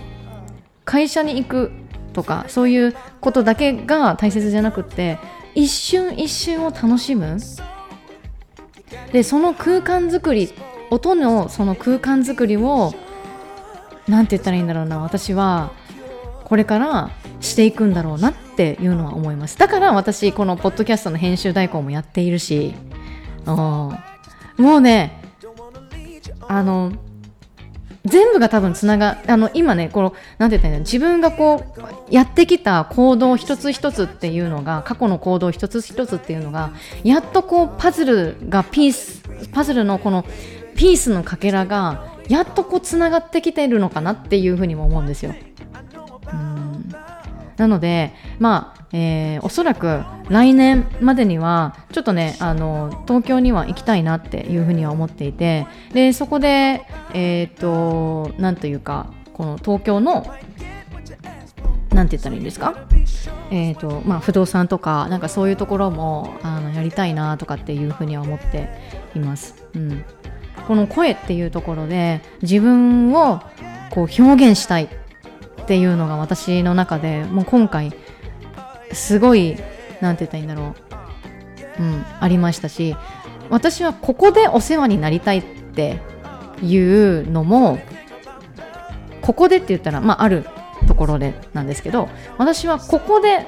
[0.84, 1.70] 会社に行く
[2.12, 5.18] とかそういうことだけが大切じゃなくって
[5.54, 7.38] 一瞬一瞬を楽しむ。
[9.12, 10.52] でその空間づくり
[10.90, 12.92] 音のその空間づくりを
[14.08, 14.98] 何て言ったらいいんだろうな。
[14.98, 15.70] 私は
[16.44, 19.58] これからしていくんだろうなっていうのは思います。
[19.58, 22.74] だから私このポッドキャストの編集代行もやっているし
[23.46, 23.96] も
[24.58, 25.22] うね
[26.48, 26.92] あの
[28.04, 36.72] 全部が多分つながあの今ねこのなんて言ったらいいんだ自分がこうやってきた行動一つ一つっていうのが過去の行動一つ一つっていうのが
[37.04, 39.22] やっとこうパズルがピース
[39.52, 40.24] パズルのこの
[40.74, 45.34] ピースのかけらがやっとこうつながってきているのかなっていうふうにも思うんですよ。
[46.32, 46.94] うん
[47.56, 56.82] なのでまあえー、おそらく来年までにはちょっとねあの東京には行きたいなっていうふうには思っていてでそこで
[57.14, 60.26] えっ、ー、となんというかこの東京の
[61.90, 62.74] なんて言ったらいいんですか？
[63.50, 68.68] えーとまあ、不動産とかなんかそういうところもあのやりたいなとかっていうふうには思って
[69.14, 69.66] います。
[69.74, 70.04] うん、
[70.66, 73.40] この声っていうところで自分を
[73.90, 77.92] こう表現したいっていうのが私の中でもう今回
[78.92, 79.56] すごい
[80.00, 80.74] 何て言ったらいいんだろ
[81.78, 82.96] う、うん、ありましたし
[83.50, 85.44] 私はここでお世話になりたいっ
[85.74, 86.00] て
[86.62, 87.78] いうのも
[89.20, 90.46] ここでって言ったら、まあ、ある
[90.86, 92.08] ところでなんですけど
[92.38, 93.46] 私はここで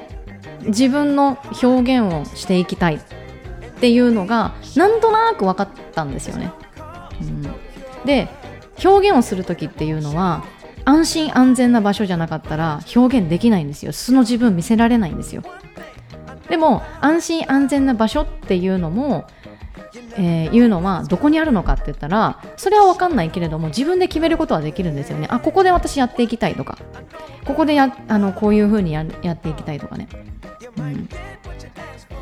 [0.67, 2.99] 自分の表現をしていきたいっ
[3.79, 6.51] ていうのがなんとなく分かったんですよね。
[8.05, 8.27] で
[8.83, 10.43] 表現をする時っていうのは
[10.85, 13.91] 安心安全な場所じゃなかったら表現できないんですよ。
[13.91, 15.43] 素の自分見せられないんですよ。
[16.49, 19.25] でも安心安全な場所っていうのも、
[20.15, 25.27] えー、いうのはどこにあるのかって言ったらそれは分かんないけれども自分で決めることはできるんですよね。
[25.31, 26.77] あここで私やっていきたいとか。
[27.45, 29.05] ここでやあのこういうふうにやっ
[29.37, 30.07] ていきたいとかね、
[30.77, 31.07] うん、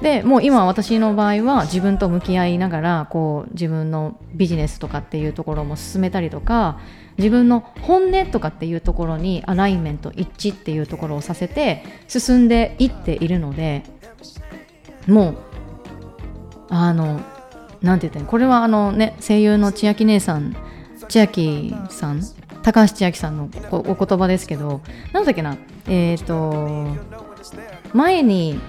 [0.02, 6.80] でもう今私の場合は自分と向き合いながらこう自分のビジネスとかっていうところも進めたりとか
[7.18, 13.84] 自分の本音とかっていうところにアライメント一致っていうところをさせて進んでいっているので
[15.08, 15.38] もう
[16.70, 17.20] あの
[17.82, 20.56] なんて言ったこれはあのね声優の千秋姉さん
[21.10, 22.22] 千秋さん
[22.64, 24.82] 高橋千秋さんのお言葉ですけど
[25.12, 25.58] なんだっけな？
[25.88, 26.88] えっ、ー、と
[27.94, 28.60] 前に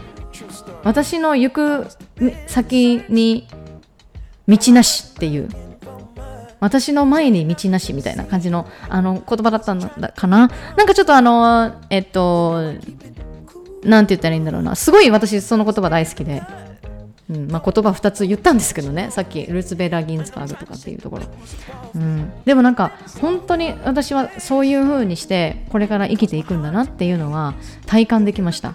[0.82, 1.86] 私の行く
[2.46, 3.48] 先に
[4.46, 5.48] 道なしっていう。
[6.60, 10.50] 私の前に道なしみたいな感じのあの言葉だったのかな。
[10.78, 12.72] なんかちょっとあのえっと
[13.82, 14.74] なんて言ったらいいんだろうな。
[14.74, 16.42] すごい私その言葉大好きで、
[17.28, 19.10] うんまあ、言葉2つ言ったんですけどね。
[19.10, 21.24] さっきルーツベラ・ギンズバーグとかっていうところ、
[21.94, 27.52] うん、でもなんか本当に私はそういう風にしてこれから生きていくんだなっていうのは
[27.84, 28.74] 体感できました、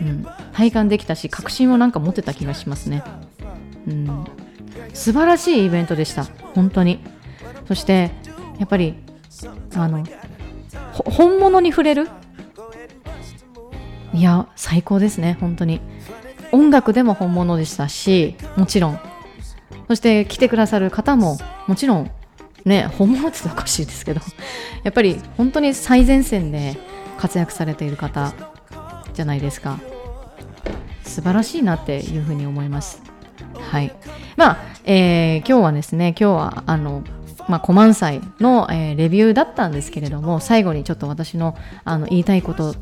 [0.00, 3.02] うん、体感できたし確信をなんか持てた気がしますね、
[3.86, 4.24] うん。
[4.94, 6.24] 素晴らしいイベントでした。
[6.54, 7.04] 本当に。
[7.68, 8.10] そして
[8.58, 8.94] やっぱり
[9.74, 10.04] あの
[10.92, 12.08] 本物に触れる？
[14.12, 15.36] いや最高ですね。
[15.40, 15.80] 本当に。
[16.52, 19.00] 音楽でも本物でしたしもちろん。
[19.86, 22.10] そして来てくださる方ももちろん
[22.64, 24.20] ね本物っておかしいですけど。
[24.82, 26.78] やっぱり本当に最前線で
[27.18, 28.32] 活躍されている方
[29.12, 29.78] じゃないですか。
[31.04, 33.02] 素晴らしいなっていうふうに思います。
[33.70, 33.94] はい。
[34.36, 37.02] まあ、えー、今日はですね今日はあの
[37.48, 42.76] まあ、コマン祭の、えー、レビューだったんですけれども最後にちょっと私のあの言いたいこと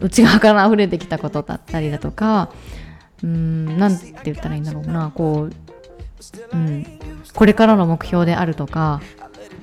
[0.00, 2.50] 内側から溢れてきたことだったりだとか
[3.22, 5.52] うんなんて言ったらいいんだろうなこう、
[6.52, 6.86] うん、
[7.32, 9.00] これからの目標であるとか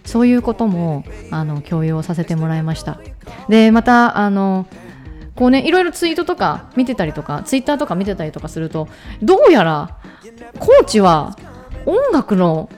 [0.04, 3.00] そういうこともあの共有をさせてもらいました。
[3.50, 4.66] でまたあの
[5.40, 8.90] こうねいろいろツイートとか見てたりとかツイッターとか見てたりとかすると
[9.22, 9.98] どうやら
[10.60, 11.38] 高知は
[11.86, 12.70] 音楽の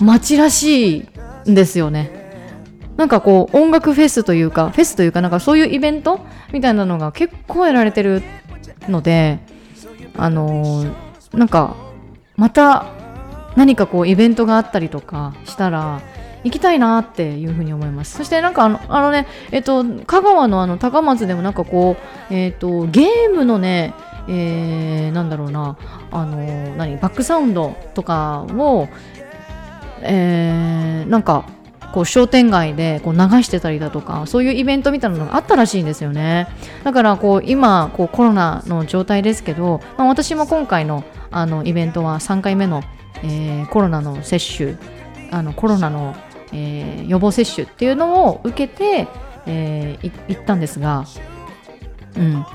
[0.00, 0.96] 街らし
[1.44, 2.24] いんですよね。
[2.96, 6.20] なんかこう音楽フェスというかフェスというかなんかそういうイベント
[6.54, 8.22] みたいなのが結構やられてる
[8.88, 9.40] ので
[10.16, 11.76] あのー、なんか
[12.36, 12.86] また
[13.56, 16.00] 何かこうイベントがあったりとかしたら
[16.46, 18.16] 行きたいなっていうふうに思います。
[18.16, 21.96] そしてなんかあのあのね、えっと、香川のあの高松でもなんかこ
[22.30, 23.94] う、えっと、ゲームのね、
[24.28, 25.76] えー、なんだろうな、
[26.12, 26.36] あの
[26.76, 28.88] 何、バックサウンドとかを、
[30.02, 31.46] えー、なんか
[31.92, 36.46] こう商店街でこう流してたりだとかそういうイベントみたいなのがあったらしいんですよね
[36.84, 42.82] だからこう今こうコロナの状態ですけど、まあ、私も今回のあのイベントは3回目の、
[43.22, 44.76] えー、コロナの接種
[45.30, 46.14] あのコロナの、
[46.52, 49.08] えー、予防接種っていうのを受けて、
[49.46, 51.04] えー、行ったんですが、
[52.16, 52.46] うん、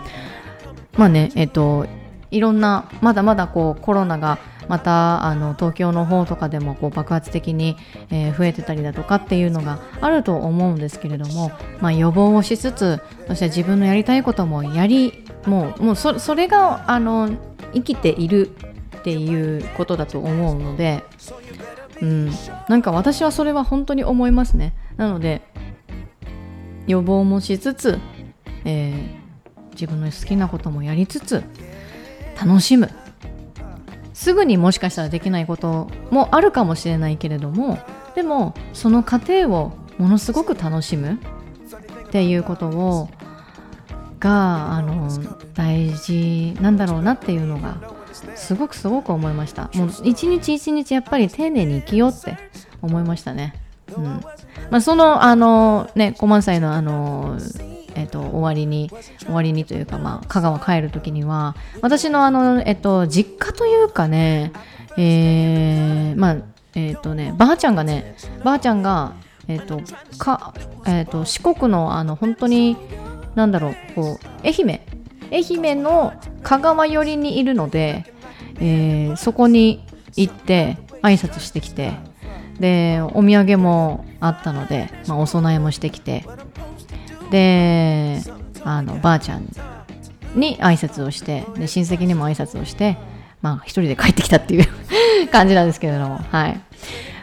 [0.97, 1.85] まあねえっ、と
[2.31, 7.75] いろんなまだまだこうコロナがまたあの東京の方とかでもこう爆発的に、
[8.09, 17.31] えー、増えてたりだとかっていうのがあると思うんですけれども、まあ、予防をしつつそして自分のやりたいこともやりもうもうそそれがあの
[17.73, 18.55] 生きている
[18.97, 21.03] っていうことだと思うので、
[22.01, 22.31] うん、
[22.67, 24.73] なんか私はそれは本当に思いますね。
[24.97, 25.41] なので
[26.87, 27.99] 予防もしつつ、
[28.65, 31.43] えー、自分の好きなこともやりつつ
[32.39, 32.89] 楽しむ。
[34.13, 37.79] すぐにもしかしたらできないこともあるかもしれないけれども
[38.13, 41.19] でもその過程をものすごく楽しむ。
[42.07, 43.09] っていうことを
[44.19, 45.09] があの
[45.53, 47.77] 大事なんだろうなっていうのが
[48.35, 49.69] すごくすごく思いました。
[49.75, 52.37] もう一日一日やっぱり丁寧に生きようって
[52.81, 53.53] 思いましたね。
[53.95, 54.03] うん。
[54.69, 57.37] まあ、そのあのね小満祭のあの
[57.95, 64.53] えっと、終わりに終わりにというか、まあ、香川帰る時には私のあの、えっと、実家というかね、
[64.97, 66.37] えー、まあ
[66.73, 69.15] えっとねばあちゃんがねばあちゃんが
[69.47, 69.81] えっと
[70.17, 70.53] か、
[70.85, 72.77] えっと、四国のあの本当に
[73.35, 74.79] なんだろうこう愛媛
[75.31, 76.13] 愛媛の
[76.43, 78.05] 香川寄りにいるので、
[78.59, 79.83] えー、そこに
[80.15, 81.93] 行って挨拶してきて
[82.59, 86.25] でお土産もあったので、まあ、お供えもしてきて
[87.31, 88.21] で
[88.63, 89.47] あのばあちゃん
[90.35, 92.97] に挨拶をしてで親戚にも挨拶をして
[93.41, 94.67] まあ一人で帰ってきたっていう
[95.31, 96.61] 感じなんですけれどもはい。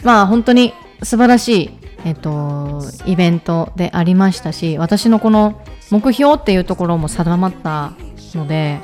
[0.03, 1.71] まあ本当に素晴らしい
[2.05, 5.61] えっとイベントでありましたし私のこの
[5.91, 7.93] 目標っていうところも定まった
[8.35, 8.81] ので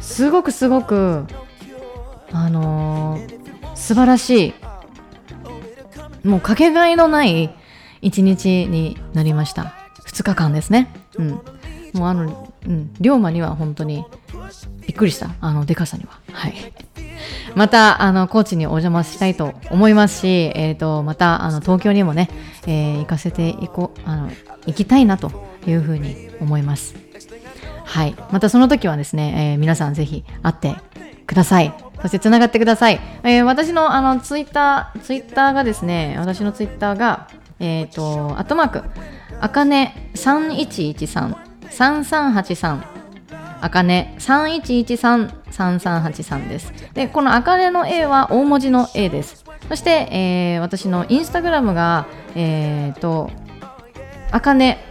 [0.00, 1.24] すごくすごく
[2.32, 4.54] あのー、素晴らしい
[6.24, 7.54] もうかけがえのない
[8.02, 9.74] 一日になりました
[10.08, 10.88] 2日間ですね。
[11.16, 11.30] うん。
[11.94, 14.04] もうあの、うん、龍馬には本当に
[14.86, 15.30] びっくりした。
[15.40, 16.18] あの、でかさには。
[16.32, 16.54] はい。
[17.54, 22.30] また、あの、高知にお邪魔したいと思いますし、えっ、ー、と、また、あの、東京にもね、
[22.66, 24.30] えー、行かせていこう、あの、
[24.66, 26.94] 行きたいなというふうに思います。
[27.84, 28.14] はい。
[28.30, 30.76] またその時はですね、えー、皆さんぜひ会って
[31.26, 31.74] ください。
[32.02, 33.00] そしてつながってください。
[33.24, 37.28] えー、私のあのツイッター、ツイッターがですね、私のツイッターが、
[37.58, 38.84] えっ、ー、と、アットマーク、
[39.40, 41.34] あかね3113
[41.70, 42.82] 3383
[43.60, 53.30] あかね3113 3383ですでこのあかねの A は大文字の A ですそして、えー、私のインスタグラムがえっ、ー、と
[54.30, 54.84] あかね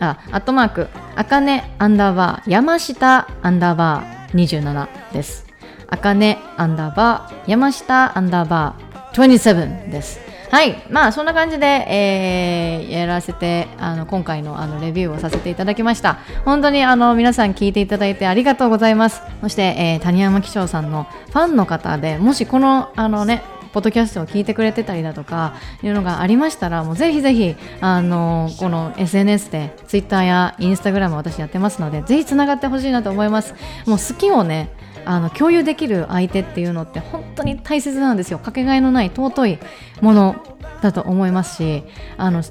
[0.00, 5.46] あアットマークあかねアンダーバー山下アンダーバー27です
[5.88, 10.24] あかねアンダーバー山下アンダーバー27です
[10.54, 16.20] はい、まあそんな感じで、えー、やらせてあの今回のあのレビューをさせていただきました。
[16.44, 19.20] 本当にあの皆さん聞いていただいてありがとうございます。
[19.40, 23.42] そして、えー、谷山紀章さんのファンの方でもしこのあのね
[23.74, 33.54] ポッドキャストを聞いてくれてたりだとかいうのがありましたらもうぜひぜひあのこの SNS で Twitter や Instagram 私やってますのでぜひつながってほしいなと思います。
[33.86, 34.70] もう好きをね
[35.04, 39.58] あの共有できる相手っていうのって本当に大切なんですよかけがえのない尊い
[40.00, 40.36] もの
[40.80, 41.82] だと思いますし
[42.16, 42.42] あの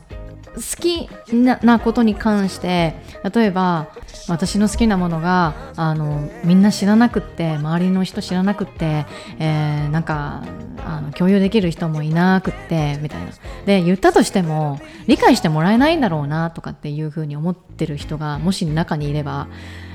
[0.55, 2.95] 好きなことに関して
[3.33, 3.89] 例えば
[4.27, 9.05] 私の好きなものがあのみんな知らなくって周りの人知らなくって、
[9.39, 10.43] えー、なんか
[10.85, 13.31] あの共有できる人もいなくってみたいな。
[13.65, 19.47] で言ったとしても理解してもらえないんだろうなとかっていうふうに思ってる人がもし中にいれば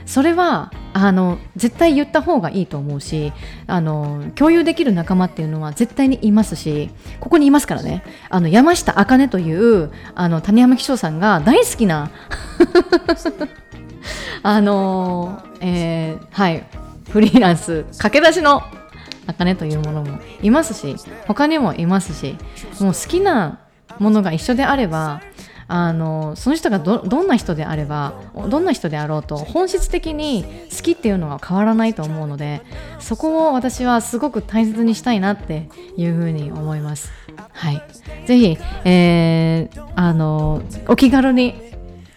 [0.09, 3.31] それはあの絶対言った方がいいと思うし
[3.67, 6.89] あの共有できる仲間っていうのは絶対にいますし
[7.21, 8.03] ここにいますからね。
[8.31, 12.11] あの山下茜というあの谷山紀章さんが大好きな
[14.43, 16.65] あの、えー、はい
[17.11, 18.63] フリーランス駆け出しの
[19.27, 20.97] 茜というものもいますし
[21.27, 22.39] 他にもいますし
[22.81, 23.61] もう好きな
[23.99, 25.21] ものが一緒であれば
[25.71, 28.15] あのその人がどどんな人であれば
[28.49, 30.45] どんな人であろうと本質的に
[30.75, 32.63] 好きっていうのは変わらないと思うので
[32.99, 37.13] そこを私はすごく大切にしたいなっていうふうに思います。
[37.53, 37.83] はい、
[38.27, 41.55] ぜひ、えー、あのお気軽に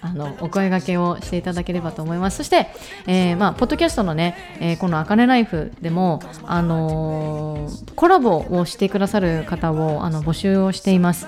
[0.01, 2.37] あのお声掛けをしていただければと思います。
[2.37, 2.67] そして、
[3.07, 11.27] えー、まあ、ポッドキャストのね、えー、この「あかねライフ」でも、あのー、コラボをしてくださる方をあの募集をしています、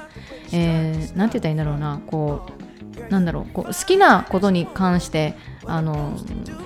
[0.51, 2.01] えー、なんて言ったらいいんだろうな。
[2.07, 2.63] こう
[3.09, 3.53] なんだろう。
[3.53, 6.17] こう好きなことに関してあの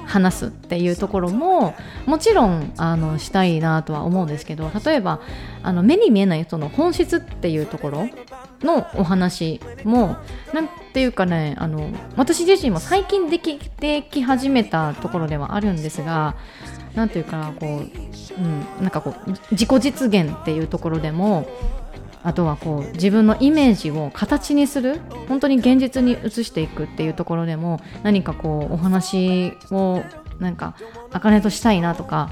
[0.05, 5.19] 話すっていうところももちろんあのしたいなとは思うんですけど例えば
[5.63, 8.09] あの目に見えない人の本質っていうところ
[8.61, 10.17] のお話も
[10.53, 16.35] なんていうかねあの私自身も最近できてき始めたところではあるんですが
[16.95, 21.47] なんていうかこう、うん、なんかこう自己実現っていうところでも
[22.23, 30.01] あとはこう自分のイメージを形にする本当に現実に移していくっていうところでも何かこうお話を
[30.39, 30.75] なんか
[31.11, 32.31] 茜としたいなとか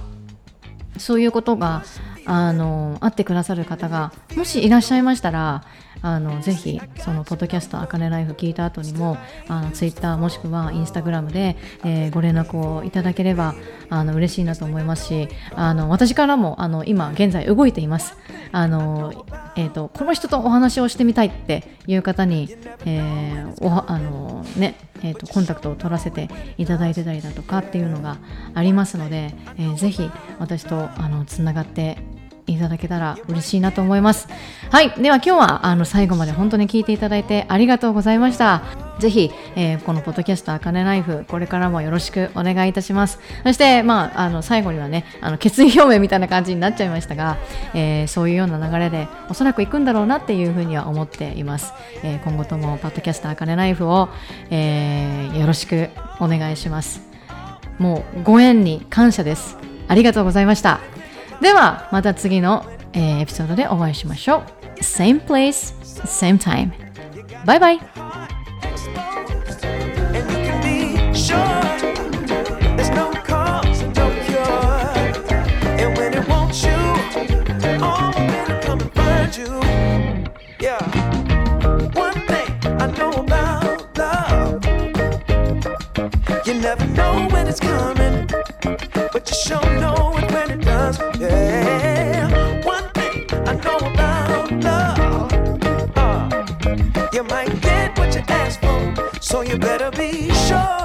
[0.98, 1.84] そういうことが
[2.26, 5.64] あの会ってくださる方がもしいらっしゃいましたら
[6.02, 9.18] あのぜひそのポッドキャスト「あかねライフ」聞いた後にも
[9.48, 13.56] あのツイッターもしくはインスタグラムで、えー、ご連絡をいただければ
[13.90, 18.16] あの嬉しいなと思いますしあの私からもあの今現在動いています。
[18.52, 19.26] あの、
[19.58, 28.18] えーと、この人とお話をしてみたいっていう方に、えー、おあのねえーと、コンタクトを取らせていただいてたりだとかっていうのが
[28.54, 31.98] ありますので、えー、ぜひ私とあのつながって
[32.48, 34.28] いただけたら嬉しいなと思います。
[34.72, 34.92] はい。
[34.92, 38.64] では今日はあの最後まで本当に聞いていただいてありがとうございました。
[39.00, 43.20] ぜひ、えー、このポッドキャストあかねライフ、これからもよろしくお願いいたします。
[43.44, 47.38] そして、まあ、あの、最後にはね、あの、決意表明みたいな感じになっちゃいましたが、
[47.74, 51.74] えー、そういうような流れで、おそらく行くんだろうなっていうふうには思っています。
[52.04, 54.08] えー、今後とも、ポッドキャストあかねライフを、
[54.50, 55.90] えー、よろしく
[56.22, 57.02] お願いします。
[57.78, 59.58] もう、ご縁に感謝です。
[59.90, 60.80] ありがとうございました。
[61.42, 64.44] ではまた次の、エピソードでお会いしましょ
[64.78, 64.80] う。
[64.80, 65.76] Same place,
[66.06, 66.72] same time.
[67.46, 67.80] バイバイ
[99.26, 100.85] So you better be sure.